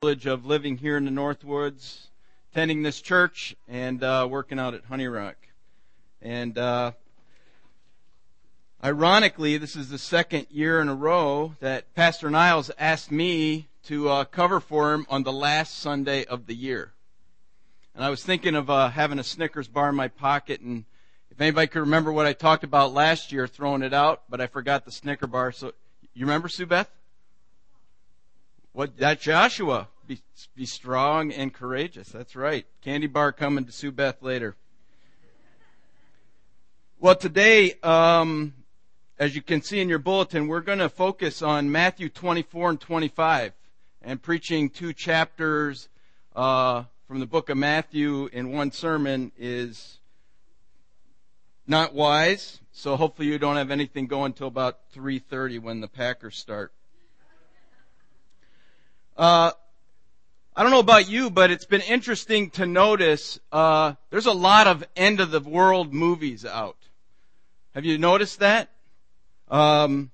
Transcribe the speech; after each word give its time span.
privilege 0.00 0.26
of 0.26 0.46
living 0.46 0.76
here 0.76 0.96
in 0.96 1.04
the 1.04 1.10
Northwoods, 1.10 2.06
attending 2.52 2.84
this 2.84 3.00
church, 3.00 3.56
and 3.66 4.04
uh, 4.04 4.28
working 4.30 4.56
out 4.56 4.72
at 4.72 4.84
Honey 4.84 5.08
Rock. 5.08 5.34
And 6.22 6.56
uh, 6.56 6.92
ironically, 8.84 9.58
this 9.58 9.74
is 9.74 9.88
the 9.88 9.98
second 9.98 10.46
year 10.50 10.80
in 10.80 10.88
a 10.88 10.94
row 10.94 11.56
that 11.58 11.96
Pastor 11.96 12.30
Niles 12.30 12.70
asked 12.78 13.10
me 13.10 13.66
to 13.86 14.08
uh, 14.08 14.24
cover 14.24 14.60
for 14.60 14.94
him 14.94 15.04
on 15.08 15.24
the 15.24 15.32
last 15.32 15.80
Sunday 15.80 16.24
of 16.26 16.46
the 16.46 16.54
year. 16.54 16.92
And 17.92 18.04
I 18.04 18.10
was 18.10 18.22
thinking 18.22 18.54
of 18.54 18.70
uh, 18.70 18.90
having 18.90 19.18
a 19.18 19.24
Snickers 19.24 19.66
bar 19.66 19.88
in 19.88 19.96
my 19.96 20.06
pocket, 20.06 20.60
and 20.60 20.84
if 21.32 21.40
anybody 21.40 21.66
could 21.66 21.80
remember 21.80 22.12
what 22.12 22.24
I 22.24 22.34
talked 22.34 22.62
about 22.62 22.92
last 22.92 23.32
year, 23.32 23.48
throwing 23.48 23.82
it 23.82 23.92
out, 23.92 24.22
but 24.30 24.40
I 24.40 24.46
forgot 24.46 24.84
the 24.84 24.92
Snicker 24.92 25.26
bar. 25.26 25.50
So 25.50 25.72
you 26.14 26.24
remember 26.24 26.46
Sue 26.46 26.66
Beth? 26.66 26.88
What 28.78 28.96
that 28.98 29.20
Joshua 29.20 29.88
be 30.06 30.20
be 30.54 30.64
strong 30.64 31.32
and 31.32 31.52
courageous. 31.52 32.10
That's 32.10 32.36
right. 32.36 32.64
Candy 32.80 33.08
bar 33.08 33.32
coming 33.32 33.64
to 33.64 33.72
Sue 33.72 33.90
Beth 33.90 34.22
later. 34.22 34.54
Well, 37.00 37.16
today, 37.16 37.72
um, 37.82 38.54
as 39.18 39.34
you 39.34 39.42
can 39.42 39.62
see 39.62 39.80
in 39.80 39.88
your 39.88 39.98
bulletin, 39.98 40.46
we're 40.46 40.60
going 40.60 40.78
to 40.78 40.88
focus 40.88 41.42
on 41.42 41.72
Matthew 41.72 42.08
24 42.08 42.70
and 42.70 42.80
25, 42.80 43.52
and 44.00 44.22
preaching 44.22 44.70
two 44.70 44.92
chapters 44.92 45.88
uh, 46.36 46.84
from 47.08 47.18
the 47.18 47.26
book 47.26 47.48
of 47.48 47.56
Matthew 47.56 48.26
in 48.32 48.52
one 48.52 48.70
sermon 48.70 49.32
is 49.36 49.98
not 51.66 51.94
wise. 51.94 52.60
So 52.70 52.94
hopefully 52.94 53.26
you 53.26 53.40
don't 53.40 53.56
have 53.56 53.72
anything 53.72 54.06
going 54.06 54.26
until 54.26 54.46
about 54.46 54.88
3:30 54.94 55.58
when 55.58 55.80
the 55.80 55.88
Packers 55.88 56.36
start. 56.36 56.72
Uh, 59.18 59.50
I 60.54 60.62
don't 60.62 60.70
know 60.70 60.78
about 60.78 61.08
you, 61.08 61.28
but 61.28 61.50
it's 61.50 61.64
been 61.64 61.80
interesting 61.80 62.50
to 62.50 62.66
notice 62.66 63.40
uh, 63.50 63.94
there's 64.10 64.26
a 64.26 64.32
lot 64.32 64.68
of 64.68 64.84
end 64.94 65.18
of 65.18 65.32
the 65.32 65.40
world 65.40 65.92
movies 65.92 66.46
out. 66.46 66.76
Have 67.74 67.84
you 67.84 67.98
noticed 67.98 68.38
that? 68.38 68.70
Um, 69.48 70.12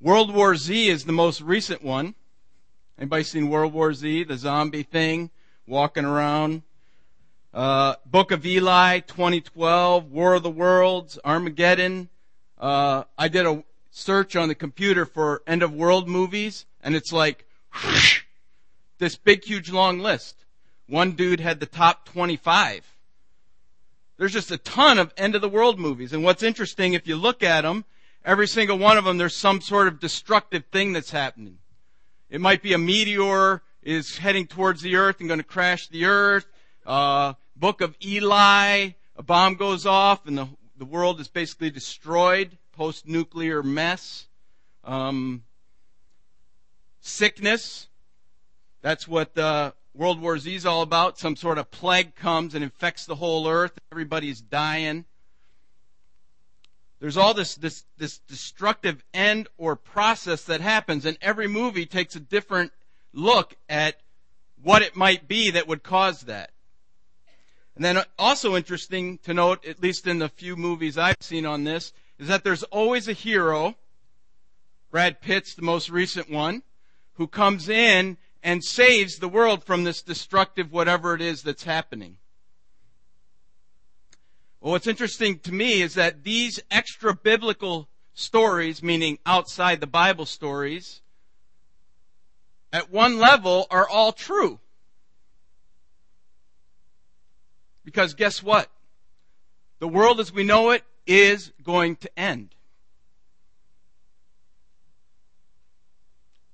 World 0.00 0.34
War 0.34 0.56
Z 0.56 0.88
is 0.88 1.04
the 1.04 1.12
most 1.12 1.42
recent 1.42 1.82
one. 1.82 2.14
Anybody 2.98 3.24
seen 3.24 3.50
World 3.50 3.74
War 3.74 3.92
Z? 3.92 4.24
The 4.24 4.38
zombie 4.38 4.84
thing, 4.84 5.30
walking 5.66 6.06
around. 6.06 6.62
Uh, 7.52 7.96
Book 8.06 8.30
of 8.30 8.46
Eli, 8.46 9.00
2012, 9.00 10.10
War 10.10 10.34
of 10.34 10.42
the 10.42 10.50
Worlds, 10.50 11.18
Armageddon. 11.26 12.08
Uh, 12.58 13.04
I 13.18 13.28
did 13.28 13.44
a 13.44 13.64
search 13.90 14.34
on 14.34 14.48
the 14.48 14.54
computer 14.54 15.04
for 15.04 15.42
end 15.46 15.62
of 15.62 15.74
world 15.74 16.08
movies, 16.08 16.64
and 16.82 16.94
it's 16.94 17.12
like 17.12 17.46
whoosh, 17.74 18.25
this 18.98 19.16
big, 19.16 19.44
huge, 19.44 19.70
long 19.70 19.98
list. 19.98 20.44
One 20.88 21.12
dude 21.12 21.40
had 21.40 21.60
the 21.60 21.66
top 21.66 22.06
25. 22.06 22.94
There's 24.16 24.32
just 24.32 24.50
a 24.50 24.58
ton 24.58 24.98
of 24.98 25.12
end 25.16 25.34
of 25.34 25.42
the 25.42 25.48
world 25.48 25.78
movies. 25.78 26.12
And 26.12 26.24
what's 26.24 26.42
interesting, 26.42 26.94
if 26.94 27.06
you 27.06 27.16
look 27.16 27.42
at 27.42 27.62
them, 27.62 27.84
every 28.24 28.48
single 28.48 28.78
one 28.78 28.96
of 28.96 29.04
them, 29.04 29.18
there's 29.18 29.34
some 29.34 29.60
sort 29.60 29.88
of 29.88 30.00
destructive 30.00 30.64
thing 30.72 30.92
that's 30.92 31.10
happening. 31.10 31.58
It 32.30 32.40
might 32.40 32.62
be 32.62 32.72
a 32.72 32.78
meteor 32.78 33.62
is 33.82 34.18
heading 34.18 34.46
towards 34.46 34.82
the 34.82 34.96
earth 34.96 35.20
and 35.20 35.28
going 35.28 35.38
to 35.38 35.44
crash 35.44 35.88
the 35.88 36.06
earth. 36.06 36.46
Uh, 36.84 37.34
Book 37.54 37.80
of 37.80 37.96
Eli, 38.04 38.90
a 39.16 39.22
bomb 39.22 39.54
goes 39.54 39.86
off 39.86 40.26
and 40.26 40.36
the, 40.36 40.48
the 40.76 40.84
world 40.84 41.20
is 41.20 41.28
basically 41.28 41.70
destroyed, 41.70 42.58
post-nuclear 42.72 43.62
mess. 43.62 44.26
Um, 44.84 45.44
sickness, 47.00 47.88
that's 48.86 49.08
what 49.08 49.36
uh, 49.36 49.72
World 49.94 50.20
War 50.20 50.38
Z 50.38 50.54
is 50.54 50.64
all 50.64 50.82
about. 50.82 51.18
Some 51.18 51.34
sort 51.34 51.58
of 51.58 51.72
plague 51.72 52.14
comes 52.14 52.54
and 52.54 52.62
infects 52.62 53.04
the 53.04 53.16
whole 53.16 53.48
earth. 53.48 53.72
Everybody's 53.90 54.40
dying. 54.40 55.06
There's 57.00 57.16
all 57.16 57.34
this, 57.34 57.56
this, 57.56 57.84
this 57.98 58.18
destructive 58.18 59.02
end 59.12 59.48
or 59.58 59.74
process 59.74 60.44
that 60.44 60.60
happens, 60.60 61.04
and 61.04 61.18
every 61.20 61.48
movie 61.48 61.84
takes 61.84 62.14
a 62.14 62.20
different 62.20 62.70
look 63.12 63.56
at 63.68 63.96
what 64.62 64.82
it 64.82 64.94
might 64.94 65.26
be 65.26 65.50
that 65.50 65.66
would 65.66 65.82
cause 65.82 66.20
that. 66.20 66.52
And 67.74 67.84
then 67.84 68.04
also 68.16 68.54
interesting 68.54 69.18
to 69.24 69.34
note, 69.34 69.66
at 69.66 69.82
least 69.82 70.06
in 70.06 70.20
the 70.20 70.28
few 70.28 70.54
movies 70.54 70.96
I've 70.96 71.16
seen 71.18 71.44
on 71.44 71.64
this, 71.64 71.92
is 72.20 72.28
that 72.28 72.44
there's 72.44 72.62
always 72.62 73.08
a 73.08 73.12
hero, 73.12 73.74
Brad 74.92 75.20
Pitt's 75.20 75.54
the 75.56 75.62
most 75.62 75.90
recent 75.90 76.30
one, 76.30 76.62
who 77.14 77.26
comes 77.26 77.68
in 77.68 78.16
and 78.46 78.62
saves 78.62 79.16
the 79.16 79.28
world 79.28 79.64
from 79.64 79.82
this 79.82 80.02
destructive 80.02 80.70
whatever 80.70 81.14
it 81.14 81.20
is 81.20 81.42
that's 81.42 81.64
happening. 81.64 82.16
Well, 84.60 84.70
what's 84.70 84.86
interesting 84.86 85.40
to 85.40 85.52
me 85.52 85.82
is 85.82 85.94
that 85.94 86.22
these 86.22 86.60
extra 86.70 87.12
biblical 87.12 87.88
stories, 88.14 88.84
meaning 88.84 89.18
outside 89.26 89.80
the 89.80 89.88
Bible 89.88 90.26
stories, 90.26 91.02
at 92.72 92.92
one 92.92 93.18
level 93.18 93.66
are 93.68 93.88
all 93.88 94.12
true. 94.12 94.60
Because 97.84 98.14
guess 98.14 98.44
what? 98.44 98.70
The 99.80 99.88
world 99.88 100.20
as 100.20 100.32
we 100.32 100.44
know 100.44 100.70
it 100.70 100.84
is 101.04 101.50
going 101.64 101.96
to 101.96 102.16
end. 102.16 102.54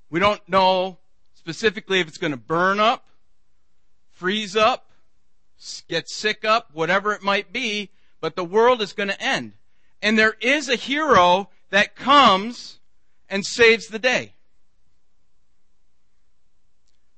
We 0.09 0.21
don't 0.21 0.41
know 0.49 0.97
specifically 1.43 1.99
if 1.99 2.07
it's 2.07 2.19
going 2.19 2.31
to 2.31 2.37
burn 2.37 2.79
up, 2.79 3.05
freeze 4.13 4.55
up, 4.55 4.87
get 5.89 6.09
sick 6.09 6.45
up, 6.45 6.71
whatever 6.73 7.13
it 7.13 7.21
might 7.21 7.53
be, 7.53 7.91
but 8.21 8.37
the 8.37 8.45
world 8.45 8.81
is 8.81 8.93
going 8.93 9.09
to 9.09 9.21
end. 9.21 9.53
And 10.01 10.17
there 10.17 10.37
is 10.41 10.69
a 10.69 10.77
hero 10.77 11.51
that 11.71 11.97
comes 11.97 12.79
and 13.29 13.45
saves 13.45 13.89
the 13.89 13.99
day. 13.99 14.35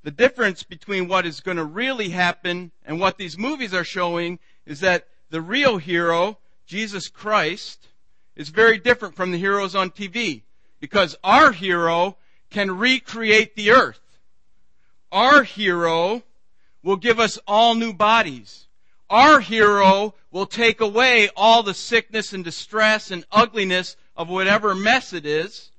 The 0.05 0.11
difference 0.11 0.63
between 0.63 1.07
what 1.07 1.27
is 1.27 1.41
going 1.41 1.59
to 1.59 1.65
really 1.65 2.09
happen 2.09 2.71
and 2.87 2.99
what 2.99 3.19
these 3.19 3.37
movies 3.37 3.75
are 3.75 3.85
showing 3.85 4.39
is 4.65 4.81
that 4.81 5.07
the 5.29 5.43
real 5.43 5.77
hero, 5.77 6.39
Jesus 6.67 7.09
Christ, 7.09 7.89
is 8.37 8.49
very 8.49 8.79
different 8.79 9.17
from 9.17 9.33
the 9.33 9.39
heroes 9.39 9.75
on 9.75 9.91
TV. 9.91 10.45
Because 10.81 11.15
our 11.23 11.53
hero 11.53 12.17
can 12.49 12.79
recreate 12.79 13.55
the 13.55 13.71
earth 13.71 14.01
our 15.15 15.45
hero 15.45 16.23
will 16.83 16.97
give 16.97 17.21
us 17.21 17.39
all 17.47 17.75
new 17.75 17.95
bodies. 17.95 18.67
Our 19.09 19.41
hero 19.41 20.15
will 20.33 20.47
take 20.47 20.81
away 20.81 21.31
all 21.37 21.63
the 21.63 21.73
sickness 21.73 22.33
and 22.33 22.45
distress 22.45 23.13
and 23.13 23.25
ugliness 23.31 23.97
of 24.17 24.29
whatever 24.29 24.75
mess 24.75 25.13
it 25.13 25.25
is 25.25 25.71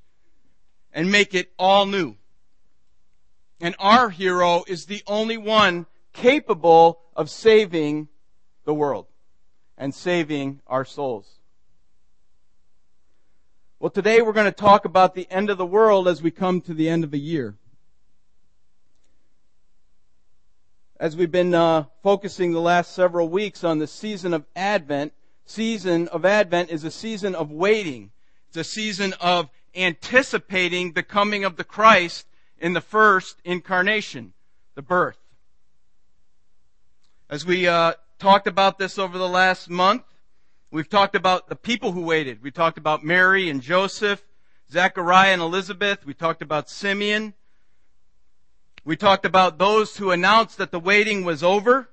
and 0.93 1.11
make 1.11 1.35
it 1.35 1.51
all 1.59 1.85
new. 1.85 2.15
And 3.59 3.75
our 3.77 4.09
hero 4.09 4.63
is 4.67 4.85
the 4.85 5.03
only 5.05 5.37
one 5.37 5.85
capable 6.13 7.01
of 7.15 7.29
saving 7.29 8.07
the 8.63 8.73
world 8.73 9.07
and 9.77 9.93
saving 9.93 10.61
our 10.65 10.85
souls. 10.85 11.27
Well, 13.79 13.89
today 13.89 14.21
we're 14.21 14.33
going 14.33 14.45
to 14.45 14.51
talk 14.51 14.85
about 14.85 15.13
the 15.13 15.27
end 15.29 15.49
of 15.49 15.57
the 15.57 15.65
world 15.65 16.07
as 16.07 16.21
we 16.21 16.31
come 16.31 16.61
to 16.61 16.73
the 16.73 16.87
end 16.87 17.03
of 17.03 17.13
a 17.13 17.17
year. 17.17 17.55
As 20.97 21.15
we've 21.15 21.31
been 21.31 21.53
uh, 21.53 21.85
focusing 22.03 22.53
the 22.53 22.61
last 22.61 22.93
several 22.93 23.27
weeks 23.27 23.63
on 23.63 23.79
the 23.79 23.87
season 23.87 24.33
of 24.33 24.45
Advent, 24.55 25.13
season 25.45 26.07
of 26.07 26.25
Advent 26.25 26.69
is 26.69 26.83
a 26.83 26.91
season 26.91 27.35
of 27.35 27.51
waiting. 27.51 28.11
It's 28.47 28.57
a 28.57 28.63
season 28.63 29.13
of 29.19 29.49
anticipating 29.75 30.93
the 30.93 31.03
coming 31.03 31.43
of 31.43 31.57
the 31.57 31.65
Christ 31.65 32.27
in 32.57 32.73
the 32.73 32.81
first 32.81 33.41
incarnation, 33.43 34.33
the 34.75 34.81
birth. 34.81 35.17
As 37.29 37.45
we 37.45 37.67
uh, 37.67 37.93
talked 38.17 38.47
about 38.47 38.77
this 38.77 38.97
over 38.97 39.17
the 39.17 39.27
last 39.27 39.69
month, 39.69 40.03
we've 40.71 40.89
talked 40.89 41.15
about 41.15 41.49
the 41.49 41.55
people 41.57 41.91
who 41.91 42.01
waited. 42.01 42.41
We 42.41 42.51
talked 42.51 42.77
about 42.77 43.03
Mary 43.03 43.49
and 43.49 43.61
Joseph, 43.61 44.23
Zechariah 44.71 45.33
and 45.33 45.41
Elizabeth. 45.41 46.05
We 46.05 46.13
talked 46.13 46.41
about 46.41 46.69
Simeon. 46.69 47.33
We 48.85 48.95
talked 48.95 49.25
about 49.25 49.57
those 49.57 49.97
who 49.97 50.11
announced 50.11 50.59
that 50.59 50.69
the 50.69 50.79
waiting 50.79 51.25
was 51.25 51.41
over. 51.41 51.89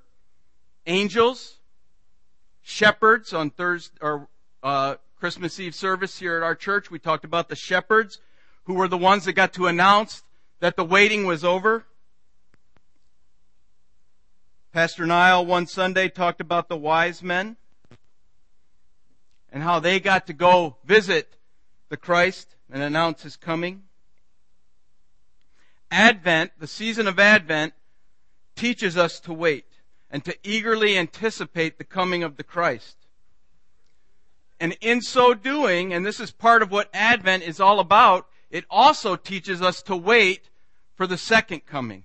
Angels, 0.86 1.56
shepherds 2.60 3.32
on 3.32 3.48
Thursday 3.48 3.96
or 4.02 4.28
uh, 4.62 4.96
Christmas 5.18 5.58
Eve 5.58 5.74
service 5.74 6.18
here 6.18 6.36
at 6.36 6.42
our 6.42 6.54
church. 6.54 6.90
We 6.90 6.98
talked 6.98 7.24
about 7.24 7.48
the 7.48 7.56
shepherds 7.56 8.18
who 8.64 8.74
were 8.74 8.88
the 8.88 8.98
ones 8.98 9.24
that 9.24 9.32
got 9.32 9.54
to 9.54 9.68
announce 9.68 10.22
that 10.60 10.76
the 10.76 10.84
waiting 10.84 11.24
was 11.24 11.44
over. 11.44 11.86
Pastor 14.70 15.06
Nile 15.06 15.46
one 15.46 15.66
Sunday 15.66 16.10
talked 16.10 16.42
about 16.42 16.68
the 16.68 16.76
wise 16.76 17.22
men 17.22 17.56
and 19.50 19.62
how 19.62 19.80
they 19.80 19.98
got 19.98 20.26
to 20.26 20.34
go 20.34 20.76
visit 20.84 21.36
the 21.88 21.96
Christ 21.96 22.54
and 22.70 22.82
announce 22.82 23.22
his 23.22 23.36
coming. 23.36 23.84
Advent, 25.92 26.52
the 26.58 26.66
season 26.66 27.06
of 27.06 27.18
Advent, 27.18 27.74
teaches 28.56 28.96
us 28.96 29.20
to 29.20 29.32
wait 29.32 29.66
and 30.10 30.24
to 30.24 30.36
eagerly 30.42 30.96
anticipate 30.96 31.78
the 31.78 31.84
coming 31.84 32.22
of 32.22 32.36
the 32.36 32.42
Christ. 32.42 32.96
And 34.58 34.76
in 34.80 35.02
so 35.02 35.34
doing, 35.34 35.92
and 35.92 36.04
this 36.04 36.18
is 36.18 36.30
part 36.30 36.62
of 36.62 36.70
what 36.70 36.88
Advent 36.94 37.42
is 37.42 37.60
all 37.60 37.78
about, 37.78 38.26
it 38.50 38.64
also 38.70 39.16
teaches 39.16 39.60
us 39.60 39.82
to 39.82 39.96
wait 39.96 40.48
for 40.94 41.06
the 41.06 41.18
second 41.18 41.66
coming 41.66 42.04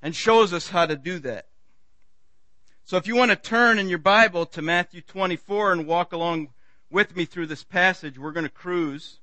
and 0.00 0.14
shows 0.14 0.52
us 0.52 0.68
how 0.68 0.86
to 0.86 0.96
do 0.96 1.18
that. 1.20 1.46
So 2.84 2.96
if 2.96 3.06
you 3.06 3.16
want 3.16 3.30
to 3.30 3.36
turn 3.36 3.78
in 3.78 3.88
your 3.88 3.98
Bible 3.98 4.46
to 4.46 4.62
Matthew 4.62 5.00
24 5.00 5.72
and 5.72 5.86
walk 5.86 6.12
along 6.12 6.50
with 6.90 7.16
me 7.16 7.24
through 7.24 7.46
this 7.46 7.64
passage, 7.64 8.18
we're 8.18 8.32
going 8.32 8.44
to 8.44 8.50
cruise. 8.50 9.20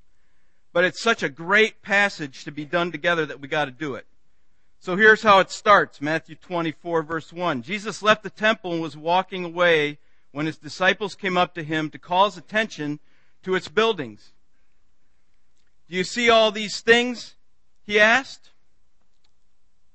But 0.74 0.86
it's 0.86 1.02
such 1.02 1.24
a 1.24 1.30
great 1.30 1.82
passage 1.82 2.44
to 2.46 2.52
be 2.52 2.66
done 2.66 2.92
together 2.92 3.26
that 3.26 3.42
we 3.42 3.48
got 3.48 3.66
to 3.66 3.72
do 3.72 3.96
it. 3.96 4.06
So 4.80 4.96
here's 4.96 5.22
how 5.22 5.40
it 5.40 5.52
starts. 5.52 6.02
Matthew 6.02 6.36
24 6.36 7.04
verse 7.04 7.32
1. 7.32 7.62
Jesus 7.62 8.02
left 8.02 8.24
the 8.24 8.30
temple 8.30 8.74
and 8.74 8.82
was 8.82 8.98
walking 8.98 9.44
away 9.44 10.00
when 10.32 10.46
his 10.46 10.58
disciples 10.58 11.14
came 11.14 11.38
up 11.38 11.54
to 11.56 11.64
him 11.64 11.90
to 11.90 12.00
call 12.00 12.26
his 12.26 12.38
attention 12.38 13.00
to 13.44 13.56
its 13.56 13.68
buildings. 13.68 14.32
Do 15.90 15.98
you 15.98 16.04
see 16.04 16.30
all 16.30 16.52
these 16.52 16.80
things? 16.80 17.36
He 17.86 18.00
asked. 18.00 18.50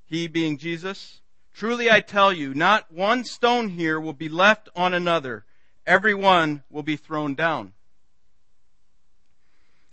He 0.04 0.28
being 0.28 0.58
Jesus. 0.58 1.20
Truly 1.54 1.90
I 1.90 2.00
tell 2.00 2.32
you, 2.32 2.52
not 2.52 2.92
one 2.92 3.24
stone 3.24 3.70
here 3.70 3.98
will 3.98 4.12
be 4.12 4.28
left 4.28 4.68
on 4.76 4.92
another. 4.92 5.46
Every 5.86 6.14
one 6.14 6.62
will 6.70 6.82
be 6.82 6.96
thrown 6.96 7.34
down. 7.34 7.72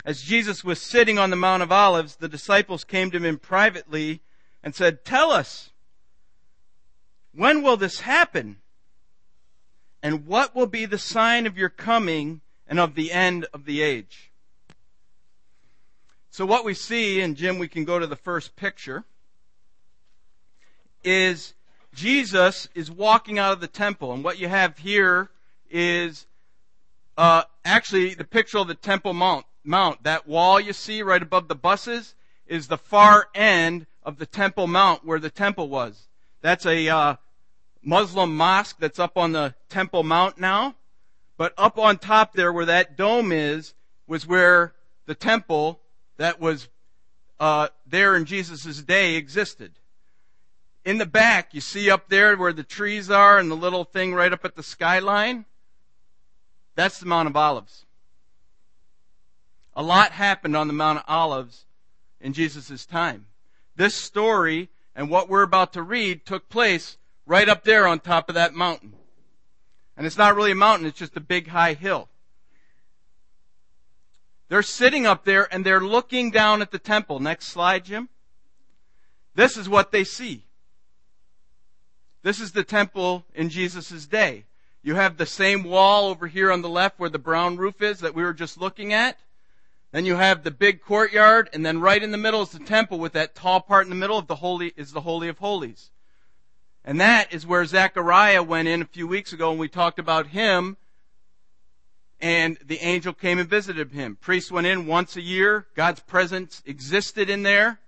As 0.04 0.22
Jesus 0.22 0.62
was 0.62 0.80
sitting 0.80 1.18
on 1.18 1.30
the 1.30 1.36
Mount 1.36 1.62
of 1.62 1.72
Olives, 1.72 2.16
the 2.16 2.28
disciples 2.28 2.84
came 2.84 3.10
to 3.10 3.18
him 3.18 3.38
privately 3.38 4.20
and 4.62 4.74
said, 4.74 5.04
Tell 5.04 5.30
us, 5.30 5.70
when 7.32 7.62
will 7.62 7.76
this 7.76 8.00
happen? 8.00 8.58
And 10.02 10.26
what 10.26 10.54
will 10.54 10.66
be 10.66 10.84
the 10.84 10.98
sign 10.98 11.46
of 11.46 11.56
your 11.56 11.70
coming 11.70 12.42
and 12.66 12.78
of 12.78 12.94
the 12.94 13.10
end 13.10 13.46
of 13.54 13.64
the 13.64 13.80
age? 13.80 14.30
So 16.30 16.44
what 16.44 16.64
we 16.64 16.74
see, 16.74 17.22
and 17.22 17.36
Jim, 17.36 17.58
we 17.58 17.68
can 17.68 17.84
go 17.84 17.98
to 17.98 18.06
the 18.06 18.16
first 18.16 18.56
picture, 18.56 19.04
is 21.02 21.54
Jesus 21.94 22.68
is 22.74 22.90
walking 22.90 23.38
out 23.38 23.52
of 23.52 23.60
the 23.60 23.68
temple. 23.68 24.12
And 24.12 24.22
what 24.22 24.38
you 24.38 24.48
have 24.48 24.76
here 24.78 25.30
is 25.70 26.26
uh, 27.16 27.44
actually 27.64 28.14
the 28.14 28.24
picture 28.24 28.58
of 28.58 28.68
the 28.68 28.74
Temple 28.74 29.14
Mount. 29.14 29.46
Mount. 29.64 30.02
That 30.02 30.26
wall 30.26 30.60
you 30.60 30.72
see 30.72 31.02
right 31.02 31.22
above 31.22 31.48
the 31.48 31.54
buses 31.54 32.14
is 32.46 32.68
the 32.68 32.78
far 32.78 33.28
end 33.34 33.86
of 34.02 34.18
the 34.18 34.26
Temple 34.26 34.66
Mount 34.66 35.04
where 35.04 35.18
the 35.18 35.30
temple 35.30 35.68
was. 35.68 36.08
That's 36.42 36.66
a 36.66 36.88
uh, 36.88 37.16
Muslim 37.82 38.36
mosque 38.36 38.76
that's 38.78 38.98
up 38.98 39.16
on 39.16 39.32
the 39.32 39.54
Temple 39.68 40.02
Mount 40.02 40.38
now. 40.38 40.74
But 41.36 41.54
up 41.58 41.78
on 41.78 41.98
top 41.98 42.34
there 42.34 42.52
where 42.52 42.66
that 42.66 42.96
dome 42.96 43.32
is 43.32 43.74
was 44.06 44.26
where 44.26 44.74
the 45.06 45.14
temple 45.14 45.80
that 46.16 46.40
was 46.40 46.68
uh, 47.40 47.68
there 47.86 48.14
in 48.16 48.24
Jesus' 48.24 48.82
day 48.82 49.16
existed. 49.16 49.72
In 50.84 50.98
the 50.98 51.06
back, 51.06 51.54
you 51.54 51.60
see 51.60 51.90
up 51.90 52.08
there 52.08 52.36
where 52.36 52.52
the 52.52 52.62
trees 52.62 53.10
are 53.10 53.38
and 53.38 53.50
the 53.50 53.56
little 53.56 53.84
thing 53.84 54.14
right 54.14 54.32
up 54.32 54.44
at 54.44 54.54
the 54.54 54.62
skyline. 54.62 55.46
That's 56.74 56.98
the 56.98 57.06
Mount 57.06 57.28
of 57.28 57.36
Olives. 57.36 57.86
A 59.76 59.82
lot 59.82 60.12
happened 60.12 60.56
on 60.56 60.66
the 60.68 60.72
Mount 60.72 60.98
of 60.98 61.04
Olives 61.08 61.64
in 62.20 62.32
Jesus' 62.32 62.86
time. 62.86 63.26
This 63.76 63.94
story 63.94 64.68
and 64.94 65.10
what 65.10 65.28
we're 65.28 65.42
about 65.42 65.72
to 65.72 65.82
read 65.82 66.24
took 66.24 66.48
place 66.48 66.96
right 67.26 67.48
up 67.48 67.64
there 67.64 67.86
on 67.86 67.98
top 67.98 68.28
of 68.28 68.34
that 68.36 68.54
mountain. 68.54 68.92
And 69.96 70.06
it's 70.06 70.18
not 70.18 70.36
really 70.36 70.52
a 70.52 70.56
mountain, 70.56 70.86
it's 70.86 70.98
just 70.98 71.16
a 71.16 71.20
big 71.20 71.48
high 71.48 71.74
hill. 71.74 72.08
They're 74.48 74.62
sitting 74.62 75.06
up 75.06 75.24
there 75.24 75.52
and 75.52 75.64
they're 75.64 75.80
looking 75.80 76.30
down 76.30 76.62
at 76.62 76.70
the 76.70 76.78
temple. 76.78 77.18
Next 77.18 77.46
slide, 77.46 77.84
Jim. 77.84 78.08
This 79.34 79.56
is 79.56 79.68
what 79.68 79.90
they 79.90 80.04
see. 80.04 80.44
This 82.22 82.40
is 82.40 82.52
the 82.52 82.64
temple 82.64 83.24
in 83.34 83.48
Jesus' 83.48 84.06
day. 84.06 84.44
You 84.82 84.94
have 84.94 85.16
the 85.16 85.26
same 85.26 85.64
wall 85.64 86.06
over 86.08 86.26
here 86.26 86.52
on 86.52 86.62
the 86.62 86.68
left 86.68 86.98
where 86.98 87.10
the 87.10 87.18
brown 87.18 87.56
roof 87.56 87.82
is 87.82 88.00
that 88.00 88.14
we 88.14 88.22
were 88.22 88.34
just 88.34 88.58
looking 88.58 88.92
at. 88.92 89.18
Then 89.94 90.06
you 90.06 90.16
have 90.16 90.42
the 90.42 90.50
big 90.50 90.82
courtyard, 90.82 91.48
and 91.52 91.64
then 91.64 91.78
right 91.78 92.02
in 92.02 92.10
the 92.10 92.18
middle 92.18 92.42
is 92.42 92.48
the 92.48 92.58
temple 92.58 92.98
with 92.98 93.12
that 93.12 93.36
tall 93.36 93.60
part 93.60 93.86
in 93.86 93.90
the 93.90 93.94
middle 93.94 94.18
of 94.18 94.26
the 94.26 94.34
holy 94.34 94.72
is 94.76 94.90
the 94.90 95.02
Holy 95.02 95.28
of 95.28 95.38
Holies. 95.38 95.92
And 96.84 97.00
that 97.00 97.32
is 97.32 97.46
where 97.46 97.64
Zechariah 97.64 98.42
went 98.42 98.66
in 98.66 98.82
a 98.82 98.86
few 98.86 99.06
weeks 99.06 99.32
ago 99.32 99.52
and 99.52 99.60
we 99.60 99.68
talked 99.68 100.00
about 100.00 100.26
him 100.26 100.78
and 102.20 102.58
the 102.64 102.78
angel 102.78 103.12
came 103.12 103.38
and 103.38 103.48
visited 103.48 103.92
him. 103.92 104.18
Priests 104.20 104.50
went 104.50 104.66
in 104.66 104.88
once 104.88 105.14
a 105.14 105.22
year. 105.22 105.68
God's 105.76 106.00
presence 106.00 106.60
existed 106.66 107.30
in 107.30 107.44
there 107.44 107.78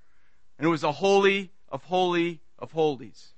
and 0.60 0.66
it 0.66 0.70
was 0.70 0.84
a 0.84 0.92
holy 0.92 1.50
of 1.70 1.82
holy 1.82 2.40
of 2.56 2.70
holies. 2.70 3.32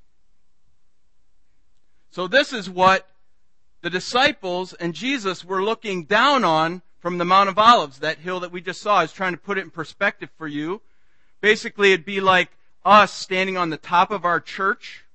So 2.11 2.29
this 2.29 2.53
is 2.53 2.69
what 2.69 3.09
the 3.81 3.88
disciples 3.88 4.75
and 4.75 4.93
Jesus 4.93 5.43
were 5.43 5.62
looking 5.62 6.05
down 6.05 6.44
on 6.44 6.82
from 7.08 7.16
the 7.16 7.25
Mount 7.25 7.49
of 7.49 7.58
Olives, 7.58 8.00
that 8.00 8.19
hill 8.19 8.40
that 8.40 8.52
we 8.52 8.60
just 8.60 8.82
saw. 8.82 8.99
I 8.99 9.00
was 9.00 9.14
trying 9.14 9.32
to 9.32 9.38
put 9.38 9.56
it 9.56 9.62
in 9.62 9.70
perspective 9.70 10.28
for 10.37 10.46
you. 10.46 10.82
Basically, 11.40 11.94
it'd 11.94 12.05
be 12.05 12.20
like 12.20 12.50
us 12.84 13.14
standing 13.14 13.56
on 13.56 13.70
the 13.70 13.78
top 13.78 14.10
of 14.10 14.26
our 14.26 14.40
church 14.40 15.06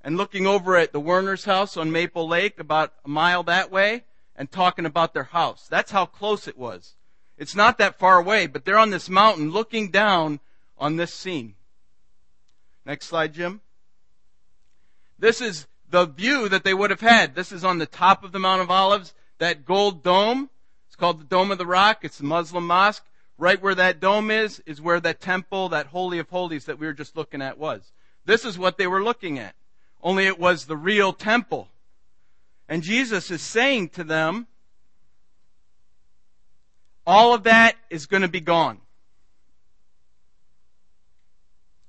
and 0.00 0.16
looking 0.16 0.46
over 0.46 0.76
at 0.76 0.92
the 0.92 1.00
Werner's 1.00 1.44
house 1.44 1.76
on 1.76 1.90
Maple 1.90 2.28
Lake, 2.28 2.60
about 2.60 2.92
a 3.04 3.08
mile 3.08 3.42
that 3.42 3.72
way, 3.72 4.04
and 4.36 4.48
talking 4.48 4.86
about 4.86 5.12
their 5.12 5.24
house. 5.24 5.66
That's 5.68 5.90
how 5.90 6.06
close 6.06 6.46
it 6.46 6.56
was. 6.56 6.94
It's 7.36 7.56
not 7.56 7.78
that 7.78 7.98
far 7.98 8.16
away, 8.16 8.46
but 8.46 8.64
they're 8.64 8.78
on 8.78 8.90
this 8.90 9.08
mountain 9.08 9.50
looking 9.50 9.90
down 9.90 10.38
on 10.78 10.94
this 10.94 11.12
scene. 11.12 11.56
Next 12.86 13.06
slide, 13.06 13.34
Jim. 13.34 13.60
This 15.18 15.40
is 15.40 15.66
the 15.90 16.06
view 16.06 16.48
that 16.48 16.62
they 16.62 16.74
would 16.74 16.90
have 16.90 17.00
had. 17.00 17.34
This 17.34 17.50
is 17.50 17.64
on 17.64 17.78
the 17.78 17.86
top 17.86 18.22
of 18.22 18.30
the 18.30 18.38
Mount 18.38 18.62
of 18.62 18.70
Olives 18.70 19.14
that 19.44 19.66
gold 19.66 20.02
dome. 20.02 20.48
It's 20.86 20.96
called 20.96 21.20
the 21.20 21.24
Dome 21.24 21.50
of 21.50 21.58
the 21.58 21.66
Rock. 21.66 21.98
It's 22.02 22.18
the 22.18 22.24
Muslim 22.24 22.66
mosque. 22.66 23.04
Right 23.36 23.60
where 23.60 23.74
that 23.74 24.00
dome 24.00 24.30
is, 24.30 24.62
is 24.64 24.80
where 24.80 25.00
that 25.00 25.20
temple, 25.20 25.68
that 25.70 25.88
Holy 25.88 26.18
of 26.18 26.30
Holies 26.30 26.64
that 26.64 26.78
we 26.78 26.86
were 26.86 26.92
just 26.92 27.16
looking 27.16 27.42
at 27.42 27.58
was. 27.58 27.92
This 28.24 28.44
is 28.44 28.58
what 28.58 28.78
they 28.78 28.86
were 28.86 29.02
looking 29.02 29.38
at. 29.38 29.54
Only 30.02 30.26
it 30.26 30.38
was 30.38 30.64
the 30.64 30.76
real 30.76 31.12
temple. 31.12 31.68
And 32.68 32.82
Jesus 32.82 33.30
is 33.30 33.42
saying 33.42 33.90
to 33.90 34.04
them, 34.04 34.46
all 37.06 37.34
of 37.34 37.42
that 37.42 37.76
is 37.90 38.06
going 38.06 38.22
to 38.22 38.28
be 38.28 38.40
gone. 38.40 38.80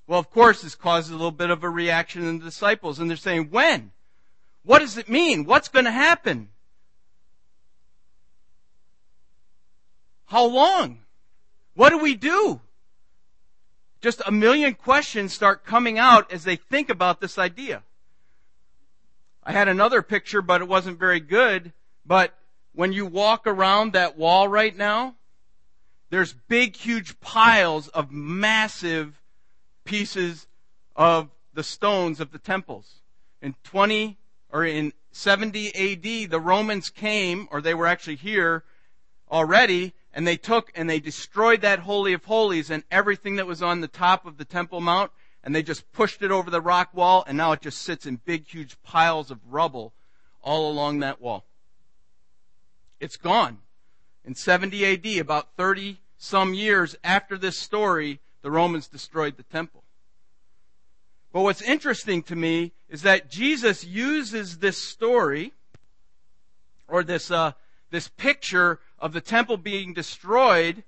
Well, 0.08 0.20
of 0.20 0.30
course, 0.30 0.62
this 0.62 0.76
causes 0.76 1.12
a 1.12 1.16
little 1.16 1.32
bit 1.32 1.52
of 1.52 1.64
a 1.64 1.70
reaction 1.70 2.26
in 2.26 2.40
the 2.40 2.46
disciples, 2.46 3.00
and 3.00 3.10
they're 3.10 3.16
saying, 3.16 3.50
when? 3.50 3.92
What 4.64 4.80
does 4.80 4.98
it 4.98 5.08
mean? 5.08 5.46
What's 5.46 5.70
going 5.70 5.86
to 5.86 5.92
happen? 5.92 6.50
How 10.36 10.48
long? 10.48 11.00
What 11.76 11.92
do 11.92 11.98
we 11.98 12.14
do? 12.14 12.60
Just 14.02 14.22
a 14.26 14.34
million 14.34 14.74
questions 14.74 15.32
start 15.32 15.64
coming 15.64 15.98
out 15.98 16.30
as 16.30 16.44
they 16.44 16.58
think 16.58 16.90
about 16.90 17.22
this 17.22 17.38
idea. 17.38 17.84
I 19.46 19.54
had 19.54 19.70
another 19.70 20.02
picture, 20.02 20.42
but 20.42 20.60
it 20.60 20.68
wasn't 20.68 21.00
very 21.00 21.22
good. 21.22 21.72
But 22.06 22.34
when 22.74 22.92
you 22.92 23.06
walk 23.06 23.48
around 23.48 23.94
that 23.94 24.18
wall 24.18 24.50
right 24.50 24.76
now, 24.76 25.16
there's 26.10 26.34
big, 26.34 26.76
huge 26.76 27.18
piles 27.22 27.88
of 27.88 28.12
massive 28.12 29.22
pieces 29.86 30.48
of 30.98 31.30
the 31.54 31.64
stones 31.64 32.20
of 32.20 32.34
the 32.34 32.40
temples. 32.40 33.00
In 33.42 33.56
20 33.64 34.18
or 34.52 34.66
in 34.66 34.92
70 35.14 35.70
AD, 35.70 36.30
the 36.30 36.42
Romans 36.42 36.90
came, 36.90 37.48
or 37.52 37.62
they 37.62 37.74
were 37.74 37.88
actually 37.88 38.18
here 38.18 38.66
already, 39.32 39.94
and 40.16 40.26
they 40.26 40.38
took 40.38 40.72
and 40.74 40.90
they 40.90 41.00
destroyed 41.00 41.62
that 41.62 41.80
Holy 41.80 42.14
of 42.14 42.24
Holies 42.24 42.72
and 42.72 42.84
everything 42.90 43.36
that 43.36 43.46
was 43.46 43.62
on 43.62 43.82
the 43.82 43.88
top 43.88 44.26
of 44.26 44.38
the 44.38 44.46
Temple 44.46 44.80
Mount, 44.80 45.12
and 45.44 45.54
they 45.54 45.62
just 45.62 45.92
pushed 45.92 46.24
it 46.24 46.32
over 46.32 46.50
the 46.50 46.62
rock 46.62 46.94
wall, 46.94 47.26
and 47.28 47.38
now 47.38 47.52
it 47.52 47.62
just 47.62 47.82
sits 47.82 48.06
in 48.06 48.22
big, 48.24 48.48
huge 48.48 48.82
piles 48.82 49.30
of 49.30 49.40
rubble 49.48 49.94
all 50.42 50.72
along 50.72 51.00
that 51.00 51.22
wall. 51.22 51.46
It's 53.02 53.18
gone. 53.18 53.60
In 54.24 54.34
70 54.36 54.86
AD, 54.86 55.20
about 55.20 55.50
30 55.58 56.00
some 56.18 56.54
years 56.54 56.96
after 57.04 57.38
this 57.38 57.60
story, 57.60 58.22
the 58.42 58.50
Romans 58.50 58.88
destroyed 58.88 59.36
the 59.36 59.44
temple. 59.44 59.84
But 61.34 61.42
what's 61.42 61.62
interesting 61.62 62.24
to 62.24 62.36
me 62.38 62.72
is 62.88 63.02
that 63.02 63.30
Jesus 63.30 63.84
uses 63.84 64.60
this 64.60 64.82
story, 64.82 65.52
or 66.88 67.04
this, 67.04 67.30
uh, 67.30 67.52
this 67.92 68.08
picture 68.08 68.80
of 69.00 69.14
the 69.14 69.22
temple 69.22 69.58
being 69.58 69.94
destroyed 69.94 70.84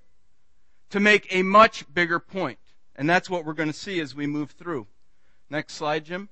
to 0.90 1.00
make 1.00 1.26
a 1.30 1.42
much 1.42 1.84
bigger 1.92 2.18
point. 2.18 2.58
And 2.96 3.08
that's 3.08 3.30
what 3.30 3.44
we're 3.44 3.52
going 3.52 3.70
to 3.70 3.78
see 3.78 4.00
as 4.00 4.14
we 4.14 4.26
move 4.26 4.52
through. 4.52 4.86
Next 5.50 5.74
slide, 5.74 6.04
Jim. 6.04 6.28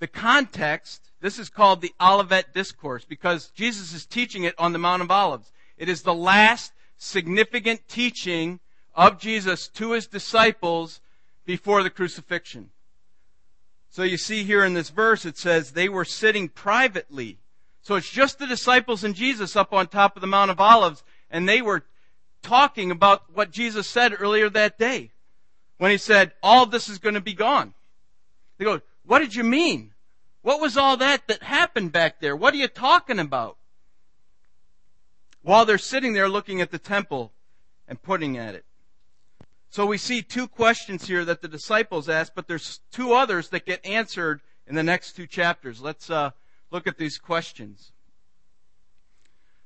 The 0.00 0.08
context, 0.08 1.10
this 1.20 1.38
is 1.38 1.48
called 1.48 1.80
the 1.80 1.94
Olivet 2.00 2.52
Discourse 2.52 3.04
because 3.04 3.50
Jesus 3.50 3.94
is 3.94 4.04
teaching 4.04 4.44
it 4.44 4.54
on 4.58 4.72
the 4.72 4.78
Mount 4.78 5.02
of 5.02 5.10
Olives. 5.10 5.52
It 5.78 5.88
is 5.88 6.02
the 6.02 6.14
last 6.14 6.72
significant 6.96 7.88
teaching 7.88 8.60
of 8.94 9.18
Jesus 9.18 9.68
to 9.68 9.92
his 9.92 10.06
disciples 10.06 11.00
before 11.46 11.82
the 11.82 11.90
crucifixion. 11.90 12.70
So 13.88 14.02
you 14.02 14.16
see 14.16 14.44
here 14.44 14.64
in 14.64 14.74
this 14.74 14.90
verse, 14.90 15.24
it 15.24 15.38
says 15.38 15.70
they 15.70 15.88
were 15.88 16.04
sitting 16.04 16.48
privately. 16.48 17.38
So 17.84 17.96
it's 17.96 18.10
just 18.10 18.38
the 18.38 18.46
disciples 18.46 19.04
and 19.04 19.14
Jesus 19.14 19.56
up 19.56 19.74
on 19.74 19.86
top 19.86 20.16
of 20.16 20.22
the 20.22 20.26
Mount 20.26 20.50
of 20.50 20.58
Olives, 20.58 21.04
and 21.30 21.46
they 21.46 21.60
were 21.60 21.84
talking 22.42 22.90
about 22.90 23.24
what 23.34 23.50
Jesus 23.50 23.86
said 23.86 24.14
earlier 24.18 24.48
that 24.48 24.78
day 24.78 25.12
when 25.76 25.90
he 25.90 25.98
said, 25.98 26.32
all 26.42 26.64
this 26.64 26.88
is 26.88 26.98
going 26.98 27.14
to 27.14 27.20
be 27.20 27.34
gone. 27.34 27.74
They 28.56 28.64
go, 28.64 28.80
what 29.04 29.18
did 29.18 29.34
you 29.34 29.44
mean? 29.44 29.92
What 30.40 30.62
was 30.62 30.78
all 30.78 30.96
that 30.96 31.28
that 31.28 31.42
happened 31.42 31.92
back 31.92 32.20
there? 32.20 32.34
What 32.34 32.54
are 32.54 32.58
you 32.58 32.68
talking 32.68 33.18
about? 33.18 33.58
While 35.42 35.66
they're 35.66 35.76
sitting 35.76 36.14
there 36.14 36.28
looking 36.28 36.62
at 36.62 36.70
the 36.70 36.78
temple 36.78 37.32
and 37.86 38.00
putting 38.00 38.38
at 38.38 38.54
it. 38.54 38.64
So 39.68 39.84
we 39.84 39.98
see 39.98 40.22
two 40.22 40.48
questions 40.48 41.06
here 41.06 41.24
that 41.26 41.42
the 41.42 41.48
disciples 41.48 42.08
ask, 42.08 42.32
but 42.34 42.48
there's 42.48 42.80
two 42.90 43.12
others 43.12 43.50
that 43.50 43.66
get 43.66 43.84
answered 43.84 44.40
in 44.66 44.74
the 44.74 44.82
next 44.82 45.16
two 45.16 45.26
chapters. 45.26 45.82
Let's 45.82 46.08
uh, 46.08 46.30
look 46.74 46.88
at 46.88 46.98
these 46.98 47.18
questions. 47.18 47.92